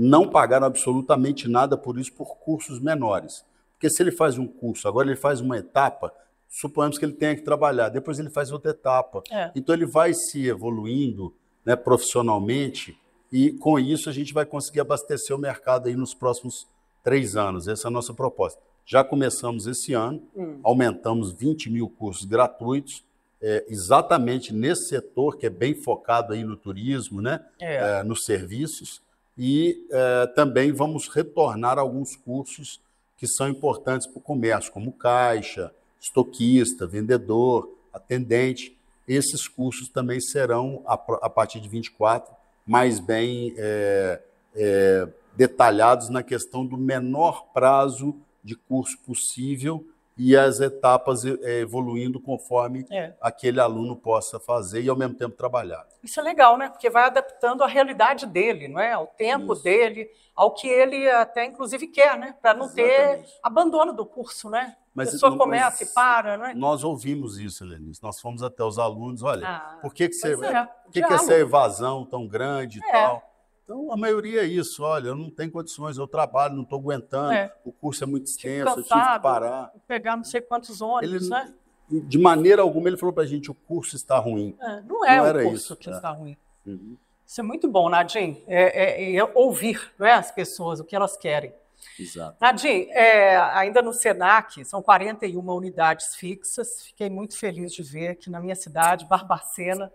[0.00, 3.44] não pagaram absolutamente nada por isso por cursos menores.
[3.72, 6.10] Porque se ele faz um curso, agora ele faz uma etapa,
[6.48, 9.22] suponhamos que ele tenha que trabalhar, depois ele faz outra etapa.
[9.30, 9.50] É.
[9.54, 11.34] Então ele vai se evoluindo
[11.66, 12.98] né, profissionalmente
[13.30, 16.66] e com isso a gente vai conseguir abastecer o mercado aí nos próximos
[17.04, 17.68] três anos.
[17.68, 18.58] Essa é a nossa proposta.
[18.86, 20.60] Já começamos esse ano, hum.
[20.62, 23.04] aumentamos 20 mil cursos gratuitos,
[23.42, 27.98] é, exatamente nesse setor que é bem focado aí no turismo, né, é.
[27.98, 29.02] É, nos serviços,
[29.42, 32.78] e é, também vamos retornar alguns cursos
[33.16, 38.78] que são importantes para o comércio, como caixa, estoquista, vendedor, atendente.
[39.08, 42.30] Esses cursos também serão, a, a partir de 24,
[42.66, 44.20] mais bem é,
[44.54, 49.86] é, detalhados na questão do menor prazo de curso possível
[50.22, 53.14] e as etapas é, evoluindo conforme é.
[53.22, 55.86] aquele aluno possa fazer e ao mesmo tempo trabalhar.
[56.04, 56.68] Isso é legal, né?
[56.68, 58.92] Porque vai adaptando à realidade dele, não é?
[58.92, 59.62] Ao tempo Isso.
[59.62, 62.34] dele, ao que ele até inclusive quer, né?
[62.42, 63.28] Para não Exatamente.
[63.28, 64.76] ter abandono do curso, né?
[64.94, 66.54] Mas, a pessoa começa e para, não é?
[66.54, 68.02] Nós ouvimos isso, Helenice.
[68.02, 71.12] Nós fomos até os alunos, olha, ah, por que, que, você, é, por que, que
[71.14, 72.92] essa evasão tão grande e é.
[72.92, 73.29] tal?
[73.70, 74.82] Então, a maioria é isso.
[74.82, 77.54] Olha, eu não tenho condições, eu trabalho, não estou aguentando, é.
[77.64, 79.72] o curso é muito extenso, cansado, eu tive que parar.
[79.86, 81.54] Pegar não sei quantos ônibus, ele, né?
[81.88, 84.56] De maneira alguma, ele falou para a gente, o curso está ruim.
[84.60, 85.92] É, não é não o curso isso, que é.
[85.92, 86.36] está ruim.
[86.66, 86.96] Uhum.
[87.24, 90.96] Isso é muito bom, Nadim, é, é, é, ouvir não é, as pessoas, o que
[90.96, 91.54] elas querem.
[91.96, 92.36] Exato.
[92.40, 96.86] Nadim, é, ainda no SENAC, são 41 unidades fixas.
[96.86, 99.92] Fiquei muito feliz de ver que na minha cidade, Barbacena,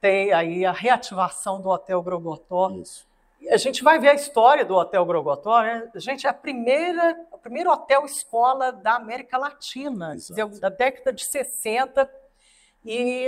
[0.00, 2.70] tem aí a reativação do Hotel Grogotó.
[2.70, 3.07] Isso.
[3.50, 5.90] A gente vai ver a história do Hotel Grogotó, né?
[5.96, 11.24] Gente, é a primeira, o primeiro hotel escola da América Latina, dizer, da década de
[11.24, 12.10] 60.
[12.84, 13.26] E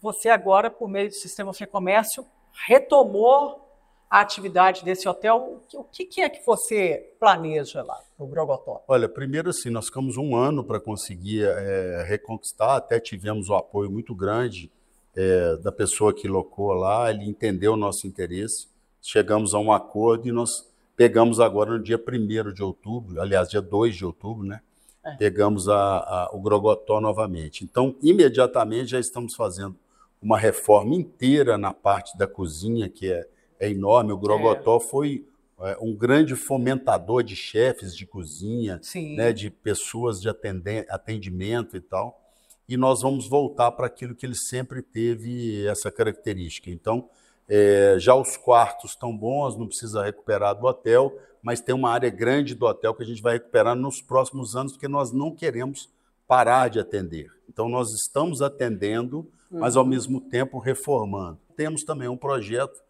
[0.00, 2.24] você agora, por meio do Sistema Fê Comércio,
[2.66, 3.66] retomou
[4.10, 5.62] a atividade desse hotel.
[5.72, 8.82] O que, que é que você planeja lá no Grogotó?
[8.88, 13.56] Olha, primeiro assim, nós ficamos um ano para conseguir é, reconquistar, até tivemos o um
[13.56, 14.70] apoio muito grande
[15.14, 18.68] é, da pessoa que locou lá, ele entendeu o nosso interesse,
[19.02, 23.62] chegamos a um acordo e nós pegamos agora no dia 1 de outubro, aliás, dia
[23.62, 24.60] 2 de outubro, né?
[25.04, 25.16] É.
[25.16, 27.64] Pegamos a, a, o Grogotó novamente.
[27.64, 29.76] Então, imediatamente já estamos fazendo
[30.20, 33.26] uma reforma inteira na parte da cozinha, que é,
[33.58, 34.12] é enorme.
[34.12, 34.80] O Grogotó é.
[34.80, 35.26] foi
[35.60, 38.80] é, um grande fomentador de chefes de cozinha,
[39.16, 42.20] né, de pessoas de atendimento e tal.
[42.68, 46.70] E nós vamos voltar para aquilo que ele sempre teve essa característica.
[46.70, 47.08] Então,
[47.50, 52.08] é, já os quartos estão bons, não precisa recuperar do hotel, mas tem uma área
[52.08, 55.90] grande do hotel que a gente vai recuperar nos próximos anos, porque nós não queremos
[56.26, 57.30] parar de atender.
[57.48, 61.38] Então, nós estamos atendendo mas ao mesmo tempo reformando.
[61.56, 62.80] Temos também um projeto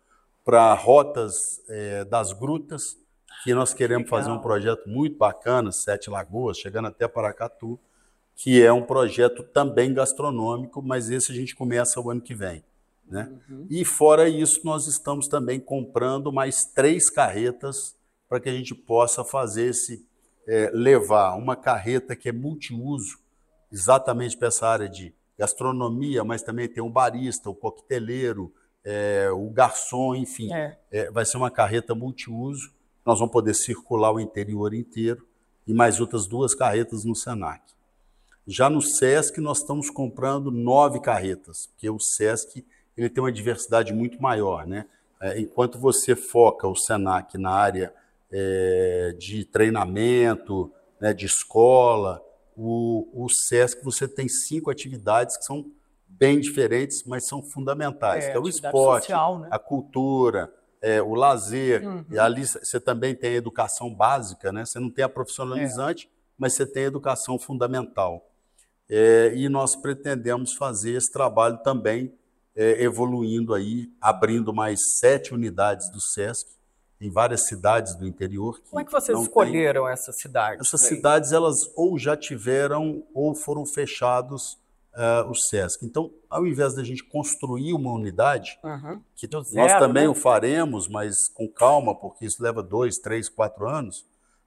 [0.45, 1.35] para rotas
[1.69, 2.99] é, das grutas,
[3.43, 4.19] que nós queremos Legal.
[4.19, 7.81] fazer um projeto muito bacana, Sete Lagoas, chegando até Paracatu,
[8.37, 12.63] que é um projeto também gastronômico, mas esse a gente começa o ano que vem.
[13.11, 13.29] Né?
[13.49, 13.67] Uhum.
[13.69, 17.97] E fora isso, nós estamos também comprando mais três carretas
[18.29, 20.07] para que a gente possa fazer esse,
[20.47, 23.19] é, levar uma carreta que é multiuso,
[23.73, 28.53] exatamente para essa área de gastronomia, mas também tem o barista, o coqueteleiro,
[28.85, 30.53] é, o garçom, enfim.
[30.53, 30.79] É.
[30.91, 32.73] É, vai ser uma carreta multiuso.
[33.05, 35.27] Nós vamos poder circular o interior inteiro
[35.67, 37.63] e mais outras duas carretas no Senac.
[38.47, 42.65] Já no SESC, nós estamos comprando nove carretas, porque o SESC
[42.97, 44.67] ele tem uma diversidade muito maior.
[44.67, 44.87] Né?
[45.21, 47.93] É, enquanto você foca o Senac na área
[48.33, 52.23] é, de treinamento, né, de escola,
[52.57, 55.65] o, o SESC você tem cinco atividades que são
[56.07, 58.25] bem diferentes, mas são fundamentais.
[58.25, 59.49] É, é o esporte, social, né?
[59.51, 61.87] a cultura, é, o lazer.
[61.87, 62.05] Uhum.
[62.11, 64.65] E ali você também tem a educação básica, né?
[64.65, 66.11] Você não tem a profissionalizante, é.
[66.37, 68.27] mas você tem a educação fundamental.
[68.89, 72.13] É, e nós pretendemos fazer esse trabalho também
[72.61, 76.47] é, evoluindo aí, abrindo mais sete unidades do SESC
[77.01, 78.61] em várias cidades do interior.
[78.69, 79.93] Como é que vocês escolheram tem...
[79.95, 80.67] essas cidades?
[80.67, 84.59] Essas cidades, elas ou já tiveram ou foram fechados
[84.95, 85.87] uh, o SESC.
[85.87, 89.01] Então, ao invés da gente construir uma unidade, uhum.
[89.17, 90.09] que zero, nós também né?
[90.11, 94.05] o faremos, mas com calma, porque isso leva dois, três, quatro anos,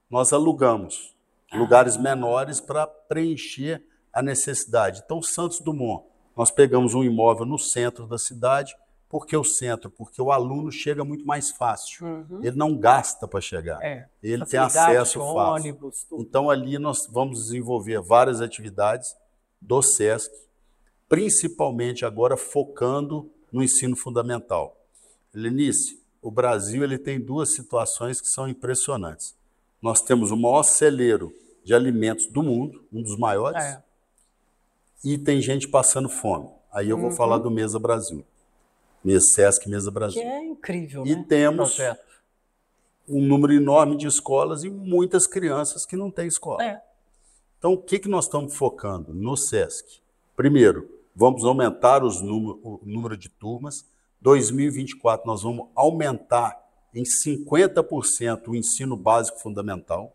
[0.08, 1.16] nós alugamos
[1.50, 1.58] ah.
[1.58, 5.02] lugares menores para preencher a necessidade.
[5.04, 6.04] Então, Santos Dumont,
[6.36, 8.74] nós pegamos um imóvel no centro da cidade,
[9.08, 9.88] por que o centro?
[9.90, 12.04] Porque o aluno chega muito mais fácil.
[12.04, 12.40] Uhum.
[12.42, 13.80] Ele não gasta para chegar.
[13.80, 14.08] É.
[14.20, 15.22] Ele tem acesso fácil.
[15.22, 16.06] Ônibus.
[16.14, 19.14] Então ali nós vamos desenvolver várias atividades
[19.60, 20.32] do SESC,
[21.08, 24.76] principalmente agora focando no ensino fundamental.
[25.32, 29.36] Lenice, o Brasil ele tem duas situações que são impressionantes.
[29.80, 33.82] Nós temos o maior celeiro de alimentos do mundo, um dos maiores, é.
[35.02, 36.48] E tem gente passando fome.
[36.72, 37.16] Aí eu vou uhum.
[37.16, 38.24] falar do Mesa Brasil.
[39.02, 40.20] Mesa Sesc Mesa Brasil.
[40.20, 41.24] Que é incrível, E né?
[41.28, 41.78] temos
[43.08, 46.64] um número enorme de escolas e muitas crianças que não têm escola.
[46.64, 46.82] É.
[47.58, 50.00] Então, o que, que nós estamos focando no SESC?
[50.36, 53.86] Primeiro, vamos aumentar número, o número de turmas.
[54.20, 56.62] 2024, nós vamos aumentar
[56.94, 60.14] em 50% o ensino básico fundamental,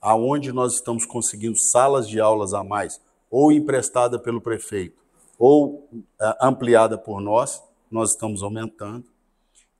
[0.00, 3.00] aonde nós estamos conseguindo salas de aulas a mais,
[3.34, 5.02] ou emprestada pelo prefeito,
[5.36, 9.04] ou uh, ampliada por nós nós estamos aumentando.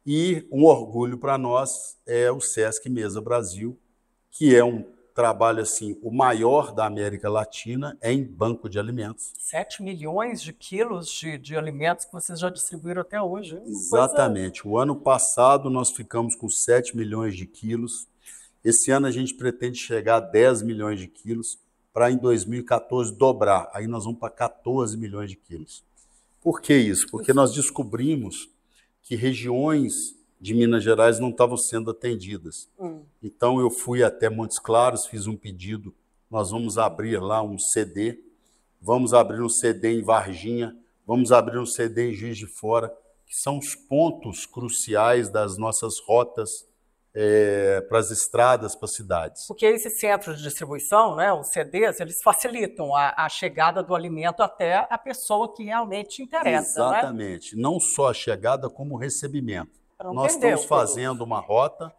[0.05, 3.79] E um orgulho para nós é o Sesc Mesa Brasil,
[4.33, 9.33] que é um trabalho assim, o maior da América Latina em banco de alimentos.
[9.39, 13.57] 7 milhões de quilos de, de alimentos que vocês já distribuíram até hoje.
[13.65, 14.63] Exatamente.
[14.65, 14.77] Coisa...
[14.77, 18.09] O ano passado nós ficamos com 7 milhões de quilos.
[18.65, 21.63] Esse ano a gente pretende chegar a 10 milhões de quilos
[21.95, 23.71] para em 2014 dobrar.
[23.73, 25.85] Aí nós vamos para 14 milhões de quilos.
[26.43, 27.07] Por que isso?
[27.09, 28.51] Porque nós descobrimos
[29.01, 32.69] que regiões de Minas Gerais não estavam sendo atendidas.
[32.79, 33.03] Hum.
[33.23, 35.95] Então eu fui até Montes Claros, fiz um pedido.
[36.29, 38.21] Nós vamos abrir lá um CD,
[38.83, 40.77] vamos abrir um CD em Varginha,
[41.07, 42.93] vamos abrir um CD em Juiz de Fora,
[43.25, 46.67] que são os pontos cruciais das nossas rotas
[47.15, 49.47] é, para as estradas, para as cidades.
[49.47, 54.43] Porque esses centros de distribuição, né, os CDs, eles facilitam a, a chegada do alimento
[54.43, 56.81] até a pessoa que realmente interessa.
[56.81, 56.85] É?
[56.85, 57.55] Exatamente.
[57.55, 57.63] Né?
[57.63, 59.71] Não só a chegada, como o recebimento.
[60.13, 61.95] Nós estamos fazendo uma rota,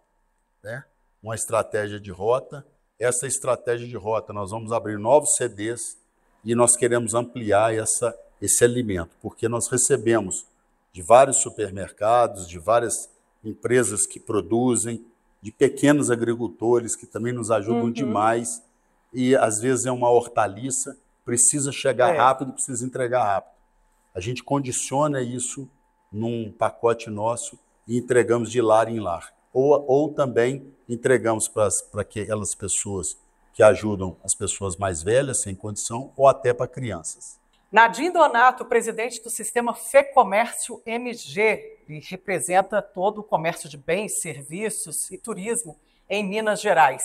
[0.61, 0.83] né,
[1.23, 2.65] uma estratégia de rota.
[2.99, 5.97] Essa estratégia de rota, nós vamos abrir novos CDs
[6.43, 10.45] e nós queremos ampliar essa, esse alimento, porque nós recebemos
[10.93, 13.09] de vários supermercados, de várias
[13.45, 15.05] empresas que produzem,
[15.41, 17.91] de pequenos agricultores que também nos ajudam uhum.
[17.91, 18.63] demais.
[19.13, 22.17] E às vezes é uma hortaliça, precisa chegar é.
[22.17, 23.53] rápido, precisa entregar rápido.
[24.13, 25.69] A gente condiciona isso
[26.11, 29.33] num pacote nosso e entregamos de lar em lar.
[29.53, 31.69] Ou, ou também entregamos para
[32.01, 33.17] aquelas pessoas
[33.53, 37.39] que ajudam as pessoas mais velhas, sem condição, ou até para crianças.
[37.71, 45.11] Nadim Donato, presidente do sistema FEComércio MG, e representa todo o comércio de bens, serviços
[45.11, 47.03] e turismo em Minas Gerais.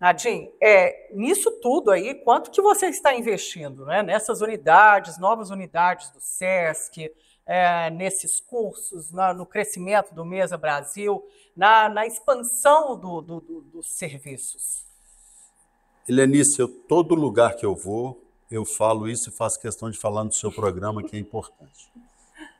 [0.00, 4.02] Nadim, é, nisso tudo aí, quanto que você está investindo né?
[4.02, 7.10] nessas unidades, novas unidades do SESC,
[7.44, 11.24] é, nesses cursos, na, no crescimento do Mesa Brasil,
[11.56, 14.84] na, na expansão do, do, do, dos serviços?
[16.08, 20.24] Helenice, eu, todo lugar que eu vou, eu falo isso e faço questão de falar
[20.24, 21.90] no seu programa, que é importante.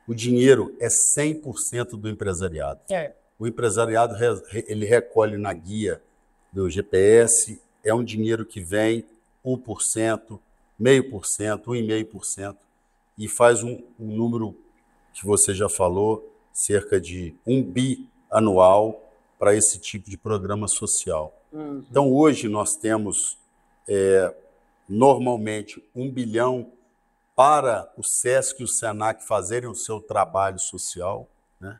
[0.09, 2.81] O dinheiro é 100% do empresariado.
[2.89, 3.13] É.
[3.37, 4.15] O empresariado
[4.67, 6.01] ele recolhe na guia
[6.51, 9.05] do GPS, é um dinheiro que vem
[9.45, 10.39] 1%,
[10.79, 12.57] meio por cento, 1,5%,
[13.19, 14.55] e faz um, um número
[15.13, 21.39] que você já falou, cerca de um bi anual para esse tipo de programa social.
[21.53, 21.85] Uhum.
[21.87, 23.37] Então, hoje nós temos
[23.87, 24.33] é,
[24.87, 26.71] normalmente um bilhão
[27.39, 31.25] para o SESC e o SENAC fazerem o seu trabalho social.
[31.57, 31.79] Né?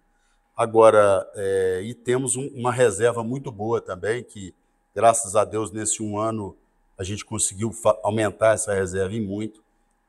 [0.55, 4.55] Agora, é, e temos um, uma reserva muito boa também, que
[4.95, 6.55] graças a Deus nesse um ano
[6.97, 7.71] a gente conseguiu
[8.03, 9.61] aumentar essa reserva em muito.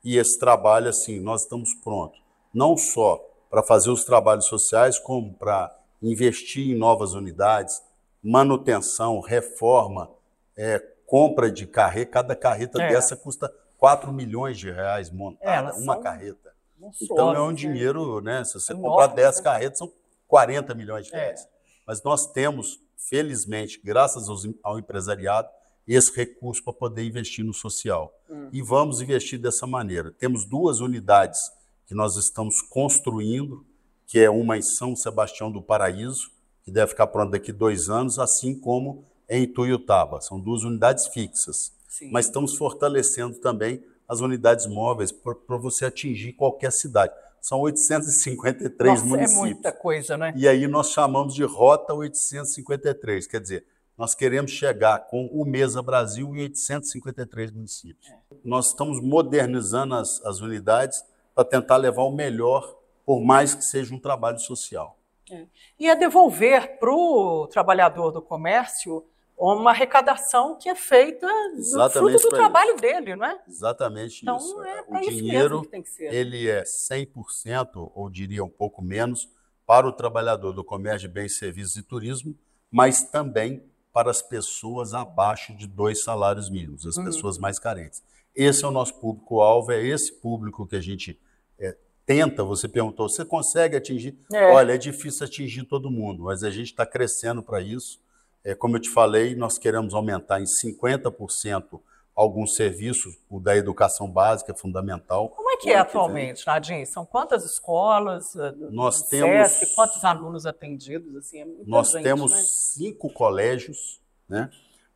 [0.04, 2.22] E esse trabalho, assim, nós estamos prontos,
[2.54, 7.82] não só para fazer os trabalhos sociais, como para investir em novas unidades,
[8.22, 10.12] manutenção, reforma,
[10.56, 12.92] é, compra de carreta, cada carreta é.
[12.92, 16.52] dessa custa 4 milhões de reais montada, é, uma carreta.
[17.00, 17.54] Então é um né?
[17.54, 18.44] dinheiro, né?
[18.44, 19.42] Se você comprar 10 né?
[19.42, 19.90] carretas, são
[20.28, 21.18] 40 milhões de é.
[21.18, 21.48] reais.
[21.86, 24.26] Mas nós temos, felizmente, graças
[24.62, 25.48] ao empresariado,
[25.88, 28.14] esse recurso para poder investir no social.
[28.28, 28.48] Hum.
[28.52, 30.12] E vamos investir dessa maneira.
[30.12, 31.40] Temos duas unidades
[31.86, 33.66] que nós estamos construindo,
[34.06, 36.30] que é uma em São Sebastião do Paraíso,
[36.62, 40.20] que deve ficar pronta daqui dois anos, assim como em Tuiutaba.
[40.20, 41.72] São duas unidades fixas.
[41.90, 42.10] Sim.
[42.12, 47.12] Mas estamos fortalecendo também as unidades móveis para você atingir qualquer cidade.
[47.42, 49.36] São 853 Nossa, municípios.
[49.36, 50.32] É muita coisa, né?
[50.36, 53.26] E aí nós chamamos de Rota 853.
[53.26, 53.66] Quer dizer,
[53.98, 58.08] nós queremos chegar com o Mesa Brasil em 853 municípios.
[58.08, 58.16] É.
[58.44, 63.92] Nós estamos modernizando as, as unidades para tentar levar o melhor, por mais que seja
[63.94, 64.96] um trabalho social.
[65.30, 65.46] É.
[65.78, 69.04] E é devolver para o trabalhador do comércio
[69.40, 72.80] uma arrecadação que é feita Exatamente fruto do trabalho isso.
[72.80, 73.40] dele, não é?
[73.48, 74.62] Exatamente então, isso.
[74.62, 79.28] É, o dinheiro, ele é 100%, ou diria um pouco menos,
[79.66, 82.36] para o trabalhador do comércio de bens, serviços e turismo,
[82.70, 87.04] mas também para as pessoas abaixo de dois salários mínimos, as uhum.
[87.04, 88.02] pessoas mais carentes.
[88.34, 91.18] Esse é o nosso público-alvo, é esse público que a gente
[91.58, 92.44] é, tenta.
[92.44, 94.18] Você perguntou, você consegue atingir?
[94.32, 94.52] É.
[94.52, 97.98] Olha, é difícil atingir todo mundo, mas a gente está crescendo para isso
[98.44, 101.80] é, como eu te falei, nós queremos aumentar em 50%
[102.14, 105.30] alguns serviços, o da educação básica, fundamental.
[105.30, 106.84] Como é que é atualmente, Nadine?
[106.86, 108.34] São quantas escolas?
[108.36, 109.52] Eh, nós temos.
[109.52, 111.16] SESC, quantos alunos atendidos?
[111.16, 112.42] Assim, é nós gente, temos né?
[112.74, 114.50] cinco colégios, né?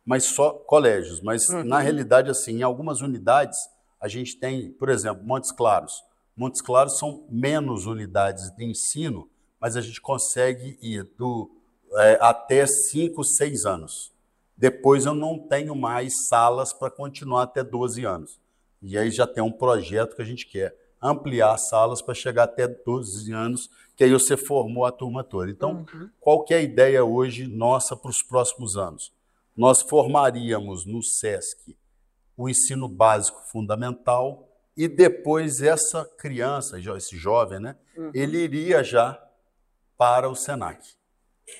[0.05, 1.19] mas só colégios.
[1.21, 1.63] Mas, uhum.
[1.63, 3.57] na realidade, assim, em algumas unidades,
[3.99, 6.03] a gente tem, por exemplo, Montes Claros.
[6.37, 9.27] Montes Claros são menos unidades de ensino,
[9.59, 11.49] mas a gente consegue ir do
[11.95, 14.13] é, até 5, 6 anos.
[14.57, 18.39] Depois eu não tenho mais salas para continuar até 12 anos.
[18.81, 22.67] E aí já tem um projeto que a gente quer ampliar salas para chegar até
[22.67, 25.49] 12 anos, que aí você formou a turma toda.
[25.51, 26.09] Então, uhum.
[26.19, 29.13] qual que é a ideia hoje nossa para os próximos anos?
[29.55, 31.75] Nós formaríamos no SESC
[32.37, 38.11] o ensino básico fundamental e depois essa criança, esse jovem, né, uhum.
[38.13, 39.21] ele iria já
[39.97, 40.79] para o SENAC.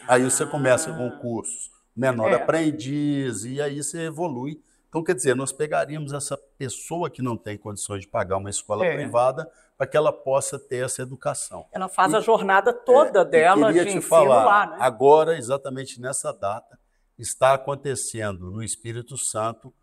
[0.07, 2.35] Aí você começa com cursos menor é.
[2.35, 4.61] aprendiz, e aí você evolui.
[4.89, 8.85] Então, quer dizer, nós pegaríamos essa pessoa que não tem condições de pagar uma escola
[8.85, 8.95] é.
[8.95, 11.65] privada para que ela possa ter essa educação.
[11.71, 14.77] Ela faz e, a jornada toda é, dela de te falar, lá, né?
[14.79, 16.79] Agora, exatamente nessa data,
[17.17, 19.73] está acontecendo no Espírito Santo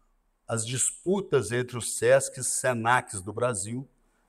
[0.48, 3.88] as disputas entre os SESCs e SENACs do Brasil,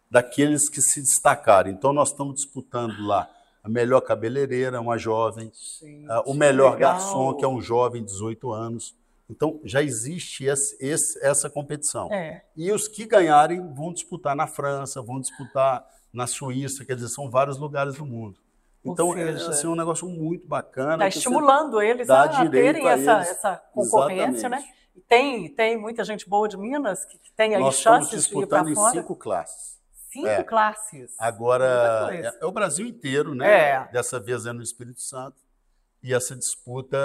[0.10, 1.70] daqueles que se destacaram.
[1.70, 3.30] Então, nós estamos disputando lá
[3.64, 6.94] a melhor cabeleireira, uma jovem, Sim, uh, o melhor legal.
[6.94, 8.96] garçom, que é um jovem de 18 anos.
[9.30, 12.12] Então, já existe esse, esse, essa competição.
[12.12, 12.44] É.
[12.58, 17.30] E os que ganharem vão disputar na França, vão disputar na Suíça, quer dizer, são
[17.30, 18.38] vários lugares do mundo.
[18.86, 21.08] Então, é, seja, é assim, um negócio muito bacana.
[21.08, 24.58] Está estimulando eles a terem essa, essa concorrência, né?
[24.58, 24.68] Exatamente.
[24.68, 24.84] né?
[25.08, 28.60] Tem, tem muita gente boa de Minas que tem aí Nós chances de ir para
[28.60, 28.72] fora.
[28.72, 29.80] em cinco classes.
[30.14, 30.44] Cinco é.
[30.44, 31.16] classes.
[31.18, 33.72] Agora, é, é, o Brasil inteiro, né?
[33.72, 33.88] É.
[33.92, 35.42] Dessa vez é no Espírito Santo.
[36.04, 36.98] E essa disputa,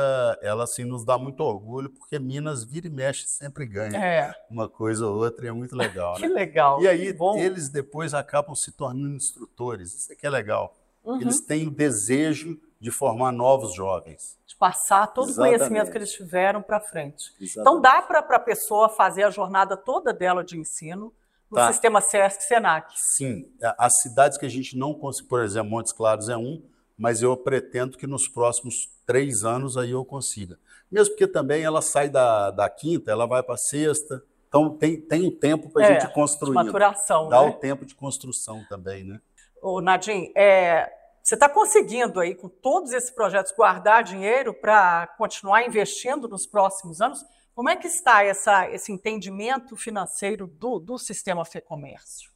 [0.43, 4.35] ela assim, nos dá muito orgulho, porque Minas vira e mexe sempre ganha é.
[4.51, 6.17] uma coisa ou outra, e é muito legal.
[6.17, 6.35] que né?
[6.35, 6.83] legal.
[6.83, 9.95] E aí, eles depois acabam se tornando instrutores.
[9.95, 10.77] Isso aqui é legal.
[11.05, 11.21] Uhum.
[11.21, 14.37] Eles têm o desejo de formar novos jovens.
[14.45, 15.55] De passar todo Exatamente.
[15.55, 17.33] o conhecimento que eles tiveram para frente.
[17.41, 17.59] Exatamente.
[17.61, 21.13] Então, dá para a pessoa fazer a jornada toda dela de ensino,
[21.51, 21.73] no tá.
[21.73, 22.93] sistema SESC Senac.
[22.97, 26.63] Sim, as cidades que a gente não consegue, por exemplo, Montes Claros é um,
[26.97, 30.59] mas eu pretendo que nos próximos três anos aí eu consiga.
[30.91, 35.01] Mesmo porque também ela sai da, da quinta, ela vai para a sexta, então tem,
[35.01, 36.55] tem o tempo para a é, gente construir.
[36.55, 37.29] maturação.
[37.29, 37.49] Dá né?
[37.49, 39.21] o tempo de construção também, né?
[39.63, 40.91] Ô, Nadim, é,
[41.23, 47.01] você está conseguindo aí, com todos esses projetos, guardar dinheiro para continuar investindo nos próximos
[47.01, 47.25] anos?
[47.59, 52.31] Como é que está essa, esse entendimento financeiro do, do sistema FEComércio?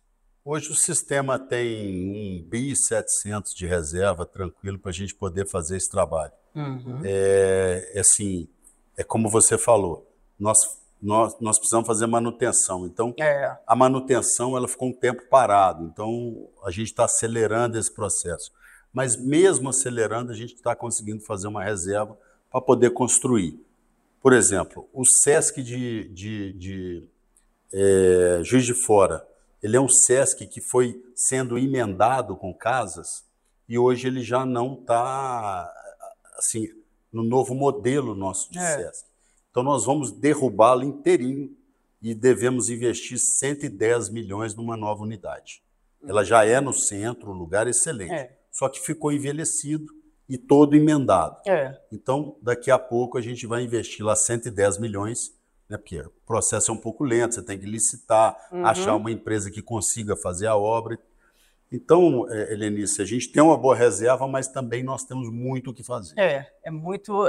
[0.45, 5.77] Hoje o sistema tem um bi 700 de reserva tranquilo para a gente poder fazer
[5.77, 6.33] esse trabalho.
[6.57, 7.03] Uhum.
[7.05, 8.49] É, é, assim,
[8.97, 10.59] é como você falou, nós,
[11.01, 12.85] nós, nós precisamos fazer manutenção.
[12.85, 13.57] Então, é.
[13.65, 15.85] a manutenção ela ficou um tempo parado.
[15.85, 18.51] Então, a gente está acelerando esse processo.
[18.93, 22.19] Mas mesmo acelerando, a gente está conseguindo fazer uma reserva
[22.51, 23.65] para poder construir.
[24.23, 27.09] Por exemplo, o SESC de, de, de
[27.73, 29.27] é, Juiz de Fora,
[29.61, 33.25] ele é um SESC que foi sendo emendado com casas
[33.69, 35.69] e hoje ele já não está
[36.39, 36.69] assim,
[37.13, 38.77] no novo modelo nosso de é.
[38.77, 39.07] SESC.
[39.51, 41.55] Então nós vamos derrubá-lo inteirinho
[42.01, 45.63] e devemos investir 110 milhões numa nova unidade.
[46.05, 48.13] Ela já é no centro, um lugar excelente.
[48.13, 48.37] É.
[48.51, 49.87] Só que ficou envelhecido
[50.29, 51.37] e todo emendado.
[51.47, 51.77] É.
[51.91, 55.35] Então, daqui a pouco a gente vai investir lá 110 milhões,
[55.69, 58.65] né, porque o processo é um pouco lento, você tem que licitar, uhum.
[58.65, 60.99] achar uma empresa que consiga fazer a obra.
[61.71, 65.75] Então, é, Helenice, a gente tem uma boa reserva, mas também nós temos muito o
[65.75, 66.19] que fazer.
[66.19, 67.25] É, é muito.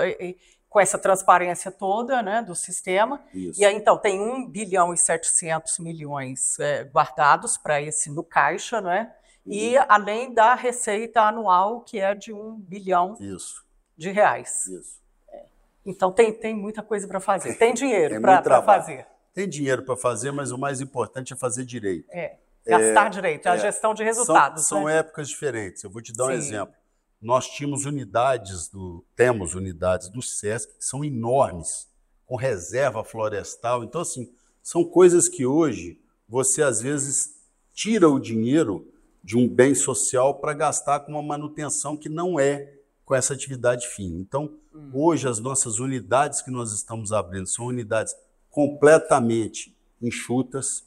[0.68, 3.24] Com essa transparência toda né, do sistema.
[3.34, 3.62] Isso.
[3.62, 8.82] E aí, então, tem 1 bilhão e 700 milhões é, guardados para esse no caixa,
[8.82, 9.14] né?
[9.46, 13.66] E além da receita anual, que é de um bilhão Isso.
[13.98, 14.68] de reais.
[14.68, 15.02] Isso.
[15.30, 15.44] É.
[15.86, 17.56] Então tem, tem muita coisa para fazer.
[17.56, 19.06] Tem dinheiro para fazer.
[19.34, 22.08] Tem dinheiro para fazer, mas o mais importante é fazer direito.
[22.12, 23.60] É, gastar é, direito, é a é.
[23.60, 24.68] gestão de resultados.
[24.68, 25.00] São, são né?
[25.00, 25.84] épocas diferentes.
[25.84, 26.32] Eu vou te dar Sim.
[26.32, 26.76] um exemplo.
[27.20, 31.89] Nós tínhamos unidades do, temos unidades do SESC que são enormes,
[32.26, 33.84] com reserva florestal.
[33.84, 34.32] Então, assim,
[34.62, 37.36] são coisas que hoje você às vezes
[37.74, 38.93] tira o dinheiro
[39.24, 42.74] de um bem social para gastar com uma manutenção que não é
[43.06, 44.18] com essa atividade fim.
[44.20, 44.90] Então, hum.
[44.94, 48.16] hoje as nossas unidades que nós estamos abrindo são unidades
[48.50, 50.84] completamente enxutas,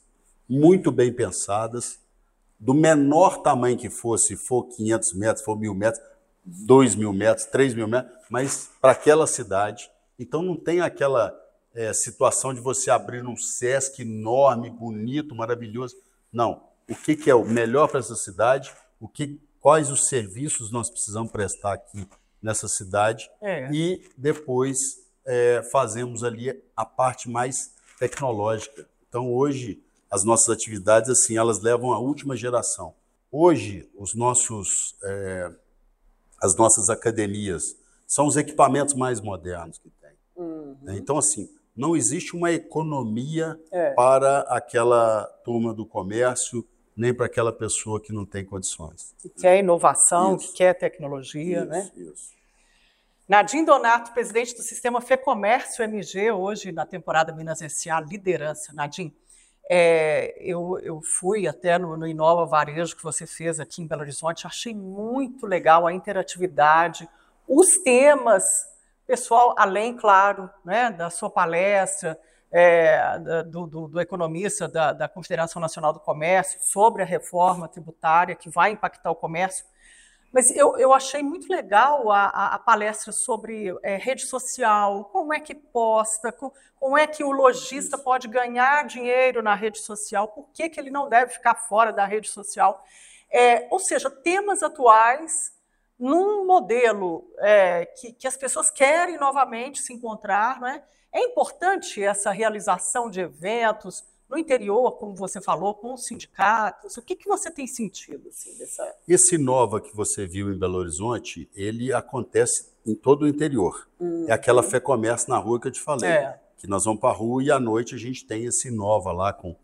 [0.47, 1.99] muito bem pensadas,
[2.59, 6.03] do menor tamanho que fosse, se for 500 metros, se for mil metros,
[6.45, 9.89] 2 mil metros, 3 mil metros, mas para aquela cidade.
[10.17, 11.37] Então não tem aquela
[11.73, 15.95] é, situação de você abrir um SESC enorme, bonito, maravilhoso.
[16.31, 16.66] Não.
[16.89, 18.73] O que, que é o melhor para essa cidade?
[18.99, 22.07] O que, quais os serviços nós precisamos prestar aqui
[22.41, 23.29] nessa cidade?
[23.41, 23.69] É.
[23.71, 24.77] E depois
[25.25, 28.87] é, fazemos ali a parte mais tecnológica.
[29.09, 32.93] Então, hoje, as nossas atividades, assim, elas levam à última geração.
[33.29, 35.51] Hoje, os nossos, é,
[36.41, 37.75] as nossas academias
[38.07, 40.11] são os equipamentos mais modernos que tem.
[40.35, 40.77] Uhum.
[40.89, 43.91] Então, assim, não existe uma economia é.
[43.93, 46.65] para aquela turma do comércio,
[46.97, 49.13] nem para aquela pessoa que não tem condições.
[49.19, 50.51] Que quer inovação, isso.
[50.51, 51.91] que quer tecnologia, isso, né?
[51.95, 52.35] Isso.
[53.29, 57.99] Nadim Donato, presidente do Sistema FEComércio MG, hoje na temporada Minas S.A.
[57.99, 58.73] Liderança.
[58.73, 59.13] Nadim,
[59.69, 64.01] é, eu, eu, fui até no, no, Inova Varejo que você fez aqui em Belo
[64.01, 67.07] Horizonte, achei muito legal a interatividade,
[67.45, 68.65] os temas,
[69.05, 72.17] pessoal, além, claro, né, da sua palestra,
[72.51, 78.35] é, do, do, do, economista da, da Confederação Nacional do Comércio sobre a reforma tributária
[78.35, 79.65] que vai impactar o comércio,
[80.31, 85.33] mas eu, eu achei muito legal a, a, a palestra sobre é, rede social, como
[85.33, 90.27] é que posta, como, como, é que o lojista pode ganhar dinheiro na rede social,
[90.27, 92.83] por que, que ele não deve ficar fora da rede social.
[93.31, 95.53] É, ou seja, temas atuais
[95.97, 100.59] num modelo é, que, que, as pessoas querem novamente se encontrar.
[100.59, 100.67] Não
[101.13, 101.19] é?
[101.21, 106.97] importante essa realização de eventos, no interior, como você falou, com os sindicatos?
[106.97, 108.95] O que, que você tem sentido assim, dessa...
[109.07, 113.87] Esse Nova que você viu em Belo Horizonte, ele acontece em todo o interior.
[113.99, 114.25] Hum.
[114.27, 116.09] É aquela Fé Comércio na rua que eu te falei.
[116.09, 116.39] É.
[116.57, 119.31] Que nós vamos para a rua e à noite a gente tem esse Nova lá,
[119.31, 119.55] com,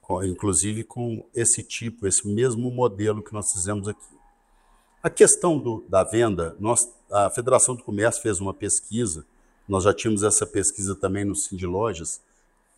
[0.00, 4.18] com, inclusive com esse tipo, esse mesmo modelo que nós fizemos aqui.
[5.00, 9.24] A questão do, da venda, nós, a Federação do Comércio fez uma pesquisa,
[9.68, 12.20] nós já tínhamos essa pesquisa também no Cindy Lojas.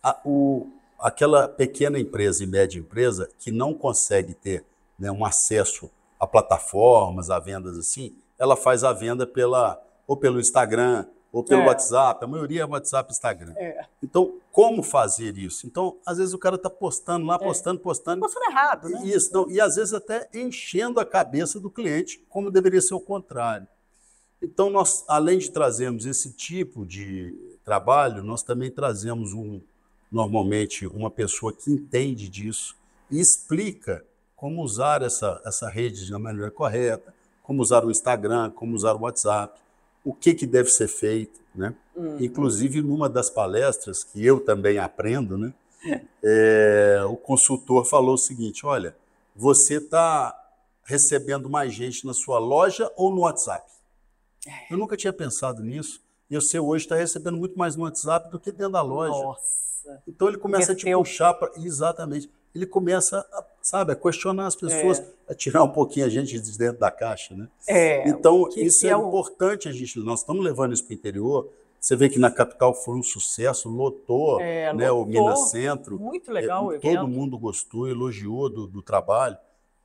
[0.03, 0.67] A, o,
[0.99, 4.65] aquela pequena empresa e média empresa que não consegue ter
[4.99, 5.89] né, um acesso
[6.19, 11.61] a plataformas, a vendas assim, ela faz a venda pela, ou pelo Instagram, ou pelo
[11.61, 11.67] é.
[11.67, 13.53] WhatsApp, a maioria é WhatsApp e Instagram.
[13.55, 13.85] É.
[14.03, 15.65] Então, como fazer isso?
[15.65, 17.37] Então, às vezes o cara está postando lá, é.
[17.37, 18.19] postando, postando.
[18.19, 19.01] Postando errado, né?
[19.05, 22.99] Isso, não, e às vezes até enchendo a cabeça do cliente, como deveria ser o
[22.99, 23.67] contrário.
[24.41, 27.33] Então, nós, além de trazermos esse tipo de
[27.63, 29.61] trabalho, nós também trazemos um,
[30.11, 32.75] normalmente uma pessoa que entende disso
[33.09, 34.03] e explica
[34.35, 37.13] como usar essa, essa rede de maneira correta,
[37.43, 39.59] como usar o Instagram, como usar o WhatsApp,
[40.03, 41.39] o que, que deve ser feito.
[41.53, 41.75] Né?
[41.95, 42.17] Uhum.
[42.19, 45.53] Inclusive, numa das palestras, que eu também aprendo, né?
[46.23, 48.95] É, o consultor falou o seguinte: olha,
[49.35, 50.37] você está
[50.85, 53.65] recebendo mais gente na sua loja ou no WhatsApp?
[54.69, 56.01] Eu nunca tinha pensado nisso.
[56.29, 59.11] E você hoje está recebendo muito mais no WhatsApp do que dentro da loja.
[59.11, 60.01] Nossa.
[60.07, 61.51] Então ele começa a te puxar para.
[61.57, 62.29] Exatamente.
[62.53, 65.05] Ele começa, a, sabe, a questionar as pessoas, é.
[65.29, 67.47] a tirar um pouquinho a gente de dentro da caixa, né?
[67.67, 69.07] É, então, isso é, é o...
[69.07, 69.97] importante a gente.
[69.99, 71.49] Nós estamos levando isso para o interior.
[71.79, 75.03] Você vê que na capital foi um sucesso, lotou, é, né, lotou.
[75.03, 75.99] o Minas Centro.
[75.99, 79.35] Muito legal é, o Todo mundo gostou, elogiou do, do, trabalho.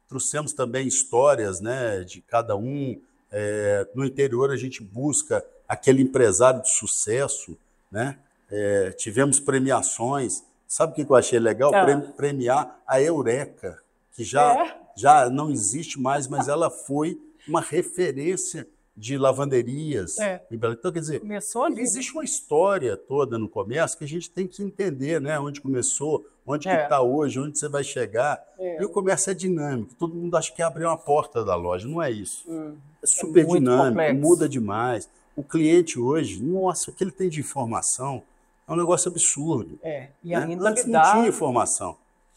[0.06, 3.00] Trouxemos também histórias né, de cada um.
[3.30, 7.56] É, no interior a gente busca aquele empresário de sucesso,
[7.90, 8.18] né?
[8.50, 10.44] é, tivemos premiações.
[10.66, 11.72] Sabe o que eu achei legal?
[11.74, 11.84] Ah.
[12.16, 13.78] Premiar a Eureka,
[14.12, 14.76] que já, é.
[14.96, 18.66] já não existe mais, mas ela foi uma referência
[18.96, 20.18] de lavanderias.
[20.18, 20.42] É.
[20.50, 21.80] Então, quer dizer, começou ali.
[21.80, 25.38] existe uma história toda no comércio que a gente tem que entender, né?
[25.38, 26.84] Onde começou, onde é.
[26.84, 28.42] está hoje, onde você vai chegar.
[28.58, 28.80] É.
[28.80, 29.94] E o comércio é dinâmico.
[29.94, 31.86] Todo mundo acha que abrir uma porta da loja.
[31.86, 32.50] Não é isso.
[32.50, 32.76] Hum.
[33.02, 34.20] É super dinâmico, complexo.
[34.20, 35.10] muda demais.
[35.36, 38.22] O cliente hoje, nossa, o que ele tem de informação
[38.66, 39.78] é um negócio absurdo.
[39.82, 40.36] É, e né?
[40.36, 41.96] ainda Antes lidar, não tinha informação.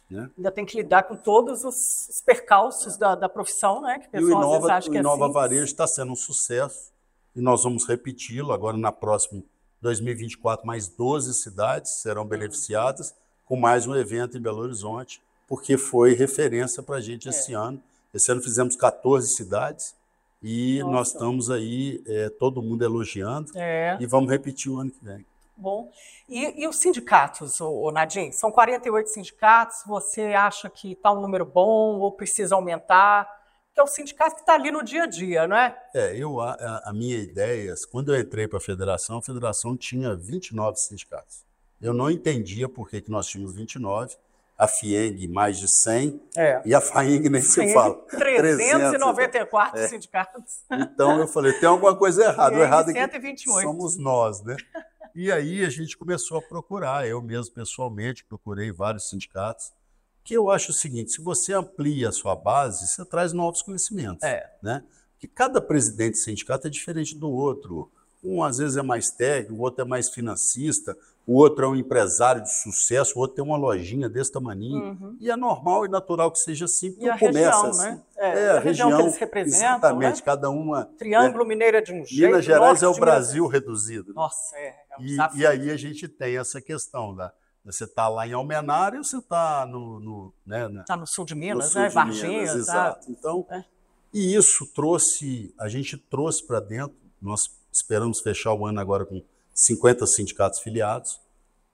[0.09, 0.29] Né?
[0.35, 1.75] Ainda tem que lidar com todos os,
[2.09, 3.99] os percalços da, da, profissão, né?
[3.99, 5.33] Que o e Inova, acha que o Inova assim.
[5.33, 6.91] Varejo está sendo um sucesso
[7.35, 9.43] e nós vamos repeti-lo agora na próxima
[9.81, 16.13] 2024, mais 12 cidades serão beneficiadas, com mais um evento em Belo Horizonte, porque foi
[16.13, 17.31] referência para a gente é.
[17.31, 17.81] esse ano.
[18.13, 19.95] Esse ano fizemos 14 cidades
[20.41, 20.91] e Nossa.
[20.91, 23.97] nós estamos aí, é, todo mundo elogiando, é.
[23.99, 25.25] e vamos repetir o ano que vem.
[25.59, 25.91] Bom.
[26.27, 28.31] E, e os sindicatos, o, Nadim?
[28.31, 33.37] São 48 sindicatos, você acha que está um número bom ou precisa aumentar?
[33.71, 35.77] que é o sindicato que está ali no dia a dia, não é?
[35.93, 40.15] É, eu, a, a minha ideia, quando eu entrei para a federação, a federação tinha
[40.15, 41.45] 29 sindicatos.
[41.79, 44.17] Eu não entendia por que, que nós tínhamos 29,
[44.57, 46.61] a FIENG mais de 100 é.
[46.65, 47.95] e a FAENG nem se fala.
[48.09, 49.87] 394 300, é.
[49.87, 50.63] sindicatos.
[50.69, 52.57] Então eu falei, tem alguma coisa errada.
[52.57, 54.57] O errado é que somos nós, né?
[55.21, 59.69] E aí a gente começou a procurar, eu mesmo pessoalmente procurei vários sindicatos
[60.23, 64.23] que eu acho o seguinte: se você amplia a sua base, você traz novos conhecimentos.
[64.23, 64.49] É.
[64.63, 64.81] Né?
[65.11, 67.91] Porque cada presidente de sindicato é diferente do outro.
[68.23, 70.95] Um às vezes é mais técnico, o outro é mais financista,
[71.29, 74.77] o outro é um empresário de sucesso, o outro tem uma lojinha desse tamanho.
[74.77, 75.17] Uhum.
[75.19, 77.81] E é normal e natural que seja assim, porque começa região, assim.
[77.83, 78.01] Né?
[78.17, 79.69] É, é, a, região, região que eles representam.
[79.69, 80.21] Exatamente, né?
[80.25, 80.85] cada uma.
[80.97, 82.31] Triângulo é, Mineiro é de um jeito.
[82.31, 84.11] Minas Gerais é o Brasil reduzido.
[84.11, 84.69] Nossa, é.
[84.69, 87.31] é um e, e, aí a gente tem essa questão da.
[87.63, 91.35] Você está lá em Almenara e você está no, no, né, tá no sul de
[91.35, 91.89] Minas, no né?
[91.89, 92.47] Varginha.
[92.47, 92.53] Tá...
[92.55, 93.11] Exato.
[93.11, 93.63] Então, é.
[94.11, 99.21] e isso trouxe, a gente trouxe para dentro, nós esperamos fechar o ano agora com
[99.53, 101.19] 50 sindicatos filiados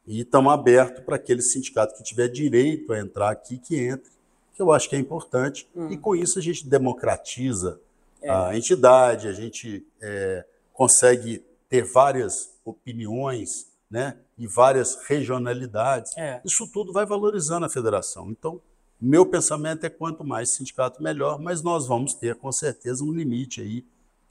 [0.05, 4.11] e estamos abertos para aquele sindicato que tiver direito a entrar aqui, que entre,
[4.53, 5.67] que eu acho que é importante.
[5.75, 5.89] Hum.
[5.89, 7.79] E com isso a gente democratiza
[8.21, 8.29] é.
[8.29, 14.17] a entidade, a gente é, consegue ter várias opiniões, né?
[14.37, 16.15] e várias regionalidades.
[16.17, 16.41] É.
[16.43, 18.29] Isso tudo vai valorizando a federação.
[18.29, 18.61] Então,
[18.99, 23.61] meu pensamento é quanto mais sindicato, melhor, mas nós vamos ter com certeza um limite
[23.61, 23.85] aí,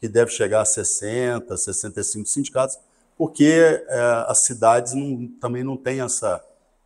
[0.04, 2.78] que deve chegar a 60, 65 sindicatos,
[3.16, 6.44] porque é, as cidades não, também não têm essa,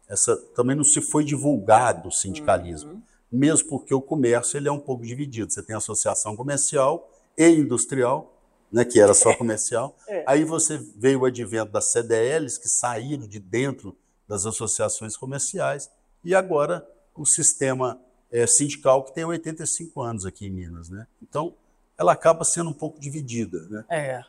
[0.08, 0.36] essa.
[0.54, 2.92] Também não se foi divulgado o sindicalismo.
[2.92, 3.02] Uhum.
[3.32, 5.52] Mesmo porque o comércio ele é um pouco dividido.
[5.52, 8.32] Você tem associação comercial e industrial,
[8.70, 9.96] né, que era só comercial.
[10.06, 10.22] É.
[10.24, 13.96] Aí você veio o advento das CDLs, que saíram de dentro
[14.28, 15.90] das associações comerciais,
[16.22, 18.00] e agora o sistema
[18.30, 20.88] é, sindical, que tem 85 anos aqui em Minas.
[20.88, 21.04] Né?
[21.20, 21.56] Então,
[21.98, 23.58] ela acaba sendo um pouco dividida.
[23.68, 23.84] Né?
[23.90, 24.22] É.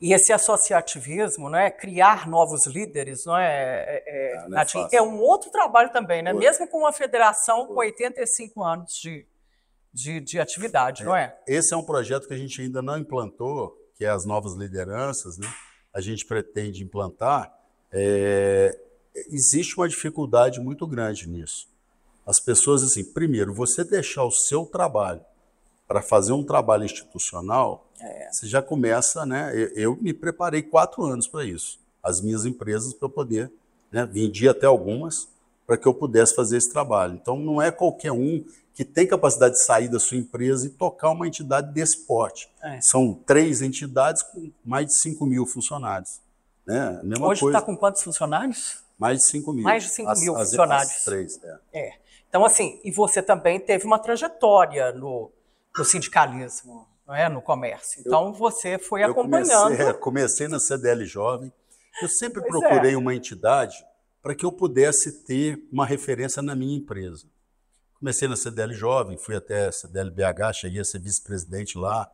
[0.00, 5.02] E esse associativismo, né, criar novos líderes, não é, é, é, ah, não é, é
[5.02, 6.32] um outro trabalho também, né?
[6.32, 9.26] mesmo com uma federação com 85 anos de,
[9.92, 11.38] de, de atividade, não é?
[11.46, 15.38] Esse é um projeto que a gente ainda não implantou, que é as novas lideranças,
[15.38, 15.48] né?
[15.94, 17.50] A gente pretende implantar.
[17.90, 18.78] É...
[19.30, 21.66] Existe uma dificuldade muito grande nisso.
[22.26, 25.24] As pessoas, assim, primeiro, você deixar o seu trabalho
[25.86, 28.28] para fazer um trabalho institucional, é.
[28.30, 29.52] você já começa, né?
[29.54, 31.78] Eu, eu me preparei quatro anos para isso.
[32.02, 33.50] As minhas empresas para poder,
[33.90, 34.04] né?
[34.06, 35.28] Vendi até algumas
[35.66, 37.14] para que eu pudesse fazer esse trabalho.
[37.14, 41.10] Então, não é qualquer um que tem capacidade de sair da sua empresa e tocar
[41.10, 42.48] uma entidade desse porte.
[42.62, 42.78] É.
[42.82, 46.20] São três entidades com mais de 5 mil funcionários.
[46.66, 47.00] Né?
[47.20, 48.84] Hoje está com quantos funcionários?
[48.98, 49.64] Mais de 5 mil.
[49.64, 50.92] Mais de 5 mil as, funcionários.
[50.92, 51.58] As três, é.
[51.72, 51.94] é.
[52.28, 55.30] Então, assim, e você também teve uma trajetória no,
[55.76, 57.28] no sindicalismo, não é?
[57.28, 58.00] no comércio.
[58.00, 59.48] Então, eu, você foi acompanhando.
[59.48, 61.52] Comecei, é, comecei na CDL Jovem.
[62.02, 62.96] Eu sempre pois procurei é.
[62.96, 63.76] uma entidade
[64.22, 67.26] para que eu pudesse ter uma referência na minha empresa.
[67.98, 72.10] Comecei na CDL Jovem, fui até a CDL BH, cheguei a ser vice-presidente lá,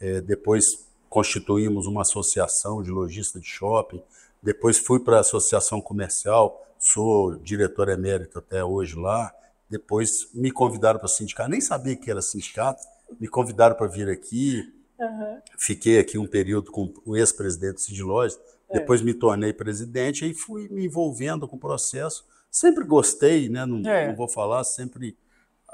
[0.00, 0.64] é, depois
[1.08, 4.02] constituímos uma associação de lojista de shopping,
[4.42, 9.34] depois fui para a associação comercial, sou diretor emérito até hoje lá,
[9.68, 12.82] depois me convidaram para sindicato, nem sabia que era sindicato,
[13.20, 14.62] me convidaram para vir aqui,
[14.98, 15.40] uhum.
[15.58, 18.38] fiquei aqui um período com o ex-presidente de Lojas,
[18.68, 18.78] é.
[18.78, 22.26] depois me tornei presidente e fui me envolvendo com o processo.
[22.50, 23.66] Sempre gostei, né?
[23.66, 24.08] não, é.
[24.08, 25.16] não vou falar, sempre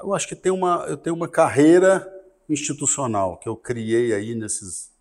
[0.01, 2.11] eu acho que tem uma, eu tenho uma carreira
[2.49, 4.91] institucional que eu criei aí nesses,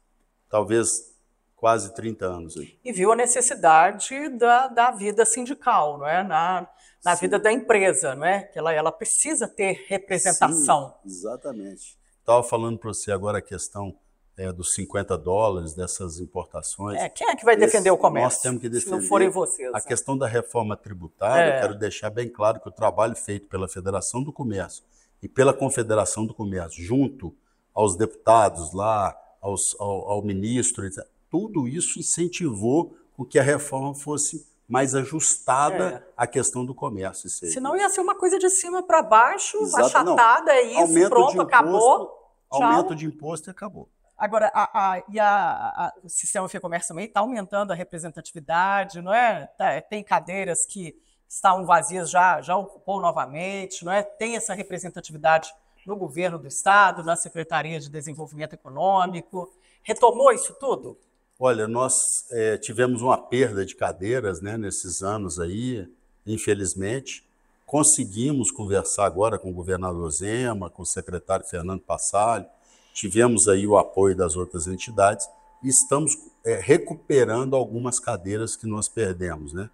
[0.49, 1.13] talvez,
[1.57, 2.57] quase 30 anos.
[2.57, 2.79] Aí.
[2.85, 6.23] E viu a necessidade da, da vida sindical, não é?
[6.23, 6.69] Na,
[7.05, 8.43] na vida da empresa, não é?
[8.43, 10.95] Que ela, ela precisa ter representação.
[11.03, 11.99] Sim, exatamente.
[12.23, 13.97] Estava falando para você agora a questão
[14.37, 17.01] é, dos 50 dólares dessas importações.
[17.01, 18.29] É, quem é que vai defender Esse, o comércio?
[18.29, 18.97] Nós temos que defender.
[18.97, 19.69] Se não forem vocês.
[19.71, 19.81] A né?
[19.81, 21.61] questão da reforma tributária, é.
[21.61, 24.85] quero deixar bem claro que o trabalho feito pela Federação do Comércio
[25.21, 27.35] e pela Confederação do Comércio, junto
[27.75, 30.89] aos deputados lá, aos, ao, ao ministro,
[31.29, 36.13] tudo isso incentivou com que a reforma fosse mais ajustada é.
[36.17, 37.29] à questão do comércio.
[37.29, 40.53] Senão ia ser uma coisa de cima para baixo, Exato, achatada, não.
[40.53, 42.33] é isso, aumento pronto, imposto, acabou.
[42.49, 43.91] Aumento de imposto e acabou.
[44.17, 49.13] Agora, a, a, e a, a, o sistema FEComércio também está aumentando a representatividade, não
[49.13, 49.47] é?
[49.59, 50.97] Tá, tem cadeiras que
[51.29, 54.03] estavam vazias, já, já ocupou novamente, não é?
[54.03, 55.53] Tem essa representatividade
[55.87, 59.53] no governo do Estado, na Secretaria de Desenvolvimento Econômico.
[59.83, 60.99] Retomou isso tudo?
[61.45, 65.89] Olha, nós é, tivemos uma perda de cadeiras né, nesses anos aí,
[66.25, 67.27] infelizmente.
[67.67, 72.47] Conseguimos conversar agora com o governador Zema, com o secretário Fernando Passalho,
[72.95, 75.29] tivemos aí o apoio das outras entidades
[75.65, 79.53] e estamos é, recuperando algumas cadeiras que nós perdemos.
[79.53, 79.69] Né?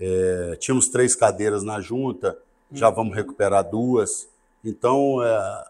[0.00, 2.36] É, tínhamos três cadeiras na junta,
[2.72, 4.26] já vamos recuperar duas.
[4.64, 5.64] Então, é,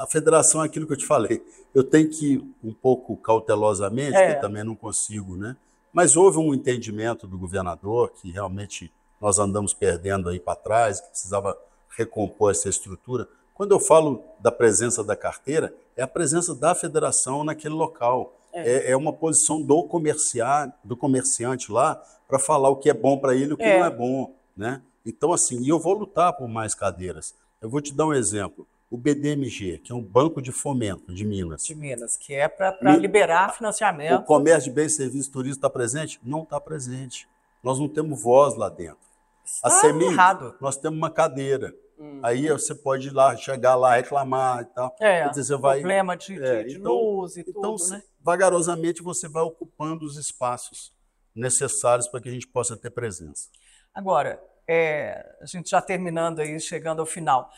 [0.00, 1.44] a federação é aquilo que eu te falei.
[1.74, 4.34] Eu tenho que ir um pouco cautelosamente, é.
[4.34, 5.54] que também não consigo, né?
[5.92, 8.90] Mas houve um entendimento do governador que realmente
[9.20, 11.56] nós andamos perdendo aí para trás, que precisava
[11.98, 13.28] recompor essa estrutura.
[13.52, 18.34] Quando eu falo da presença da carteira, é a presença da federação naquele local.
[18.54, 22.94] É, é, é uma posição do comerciante, do comerciante lá para falar o que é
[22.94, 23.78] bom para ele e o que é.
[23.78, 24.34] não é bom.
[24.56, 24.80] Né?
[25.04, 27.34] Então, assim, e eu vou lutar por mais cadeiras.
[27.60, 28.66] Eu vou te dar um exemplo.
[28.90, 31.64] O BDMG, que é um banco de fomento de Minas.
[31.64, 34.22] De Minas, que é para liberar financiamento.
[34.22, 36.20] O comércio de bens, serviços, turismo está presente?
[36.24, 37.28] Não está presente.
[37.62, 38.98] Nós não temos voz lá dentro.
[39.44, 40.56] Está a SEMI, errado.
[40.60, 41.72] nós temos uma cadeira.
[41.98, 42.20] Hum.
[42.22, 44.96] Aí você pode ir lá, chegar lá, reclamar e tal.
[44.98, 48.02] É, dizer, você vai, problema de, é, de então, luz e então, tudo, né?
[48.20, 50.92] vagarosamente você vai ocupando os espaços
[51.34, 53.48] necessários para que a gente possa ter presença.
[53.94, 57.50] Agora, é, a gente já terminando aí, chegando ao final.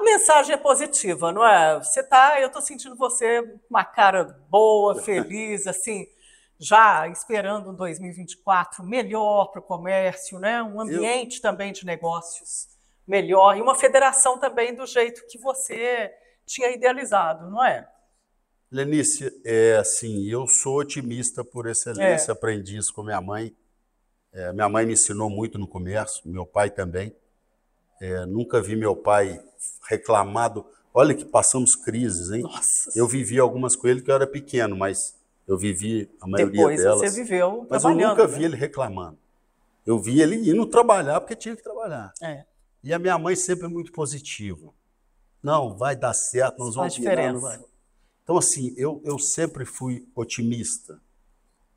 [0.00, 1.78] A mensagem é positiva, não é?
[1.78, 6.08] Você tá, eu estou sentindo você uma cara boa, feliz, assim,
[6.58, 10.62] já esperando um 2024 melhor para o comércio, né?
[10.62, 11.42] Um ambiente eu...
[11.42, 12.66] também de negócios
[13.06, 16.10] melhor e uma federação também do jeito que você
[16.46, 17.86] tinha idealizado, não é?
[18.72, 22.32] Lenice, é assim, eu sou otimista por excelência, é.
[22.32, 23.54] aprendi isso com minha mãe.
[24.32, 27.14] É, minha mãe me ensinou muito no comércio, meu pai também.
[28.00, 29.40] É, nunca vi meu pai
[29.88, 30.64] reclamado.
[30.92, 32.42] Olha que passamos crises, hein?
[32.42, 32.90] Nossa.
[32.96, 35.14] Eu vivi algumas com ele que eu era pequeno, mas
[35.46, 37.00] eu vivi a maioria Depois delas.
[37.00, 38.36] Você viveu mas eu nunca né?
[38.36, 39.18] vi ele reclamando.
[39.86, 42.12] Eu vi ele indo trabalhar porque tinha que trabalhar.
[42.22, 42.44] É.
[42.82, 44.72] E a minha mãe sempre é muito positiva.
[45.42, 47.64] Não, vai dar certo, nós vamos Faz virar, diferença.
[48.22, 51.00] Então, assim, eu, eu sempre fui otimista.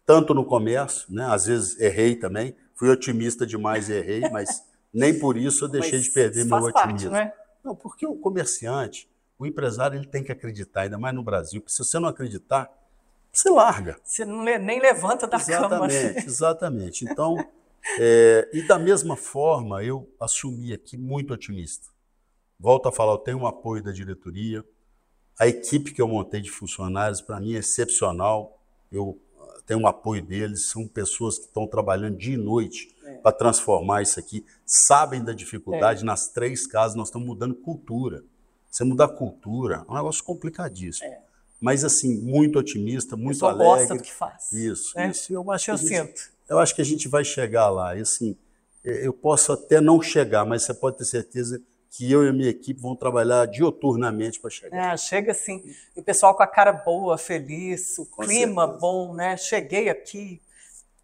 [0.06, 1.26] Tanto no comércio, né?
[1.26, 2.56] às vezes errei também.
[2.76, 4.64] Fui otimista demais e errei, mas
[4.94, 6.74] nem por isso eu deixei mas de perder meu otimismo.
[6.74, 7.34] Parte, não, é?
[7.64, 11.62] não, porque o comerciante, o empresário, ele tem que acreditar, ainda mais no Brasil.
[11.62, 12.70] Porque se você não acreditar,
[13.32, 14.00] você larga.
[14.04, 15.88] Você não, nem levanta da exatamente, cama.
[15.88, 17.06] Exatamente, exatamente.
[17.06, 17.36] Então,
[18.00, 21.88] é, e da mesma forma, eu assumi aqui muito otimista.
[22.60, 24.64] Volto a falar, eu tenho um apoio da diretoria.
[25.40, 28.62] A equipe que eu montei de funcionários, para mim, é excepcional.
[28.92, 29.20] Eu
[29.66, 33.14] tenho um apoio deles, são pessoas que estão trabalhando dia e noite é.
[33.16, 36.02] para transformar isso aqui, sabem da dificuldade.
[36.02, 36.06] É.
[36.06, 38.24] Nas três casas, nós estamos mudando cultura.
[38.70, 41.08] Você mudar cultura é um negócio complicadíssimo.
[41.08, 41.22] É.
[41.62, 43.66] Mas, assim, muito otimista, muito alegre.
[43.66, 44.52] gosta do que faz.
[44.52, 45.10] Isso, é.
[45.10, 45.34] isso.
[45.34, 47.96] Eu acho que eu sinto eu acho que a gente vai chegar lá.
[47.96, 48.36] E, assim,
[48.84, 51.62] eu posso até não chegar, mas você pode ter certeza
[51.96, 54.94] que eu e a minha equipe vão trabalhar dioturnamente para chegar.
[54.94, 55.64] É, chega sim.
[55.96, 58.80] E o pessoal com a cara boa, feliz, o com clima certeza.
[58.80, 59.38] bom, né?
[59.38, 60.42] Cheguei aqui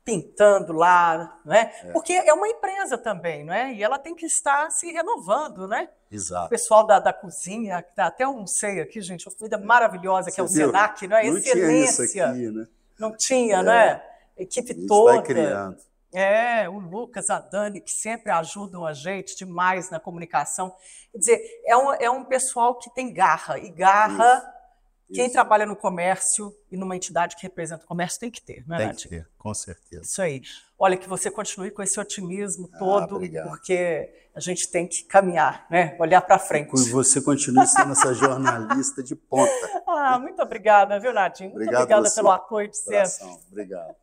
[0.04, 1.72] pintando lá, né?
[1.84, 1.92] É.
[1.92, 3.72] Porque é uma empresa também, não é?
[3.72, 5.90] E ela tem que estar se renovando, né?
[6.12, 6.48] Exato.
[6.48, 10.42] O pessoal da, da cozinha, tá até um sei aqui, gente, uma comida maravilhosa, que
[10.42, 11.30] é o Senac, não é?
[11.30, 12.08] Não Excelência.
[12.08, 12.68] Tinha isso aqui, né?
[12.98, 13.64] Não tinha, é.
[13.64, 14.04] né?
[14.36, 15.14] equipe toda.
[15.14, 15.78] Vai criando.
[16.14, 20.74] É, o Lucas, a Dani, que sempre ajudam a gente demais na comunicação.
[21.12, 25.34] Quer dizer, é um, é um pessoal que tem garra, e garra, isso, quem isso.
[25.34, 28.80] trabalha no comércio e numa entidade que representa o comércio tem que ter, não é,
[28.80, 28.98] Tem Nath?
[28.98, 30.02] que ter, com certeza.
[30.02, 30.42] Isso aí.
[30.80, 35.04] Olha, que você continue com esse otimismo ah, todo, ah, porque a gente tem que
[35.04, 35.96] caminhar, né?
[36.00, 36.74] olhar para frente.
[36.74, 39.52] E você continue sendo essa jornalista de ponta.
[40.02, 41.52] Ah, muito obrigada, viu, Nadinho?
[41.52, 43.38] Muito obrigada pelo apoio de sempre.
[43.52, 43.94] Obrigado.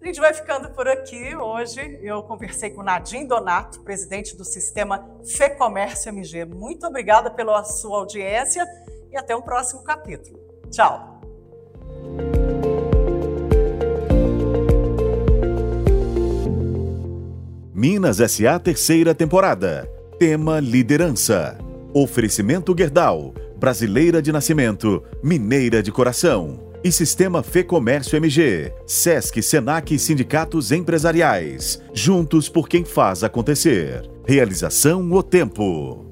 [0.00, 1.34] A gente vai ficando por aqui.
[1.34, 5.04] Hoje eu conversei com Nadim Donato, presidente do sistema
[5.36, 6.44] FEComércio MG.
[6.44, 8.64] Muito obrigada pela sua audiência
[9.10, 10.38] e até o próximo capítulo.
[10.70, 11.20] Tchau!
[17.74, 19.90] Minas SA terceira temporada.
[20.18, 21.58] Tema liderança.
[21.92, 23.34] Oferecimento Gerdau.
[23.56, 26.67] Brasileira de nascimento, mineira de coração.
[26.82, 28.72] E Sistema Fê Comércio MG.
[28.86, 31.82] Sesc, Senac e sindicatos empresariais.
[31.92, 34.08] Juntos por quem faz acontecer.
[34.24, 36.07] Realização O Tempo.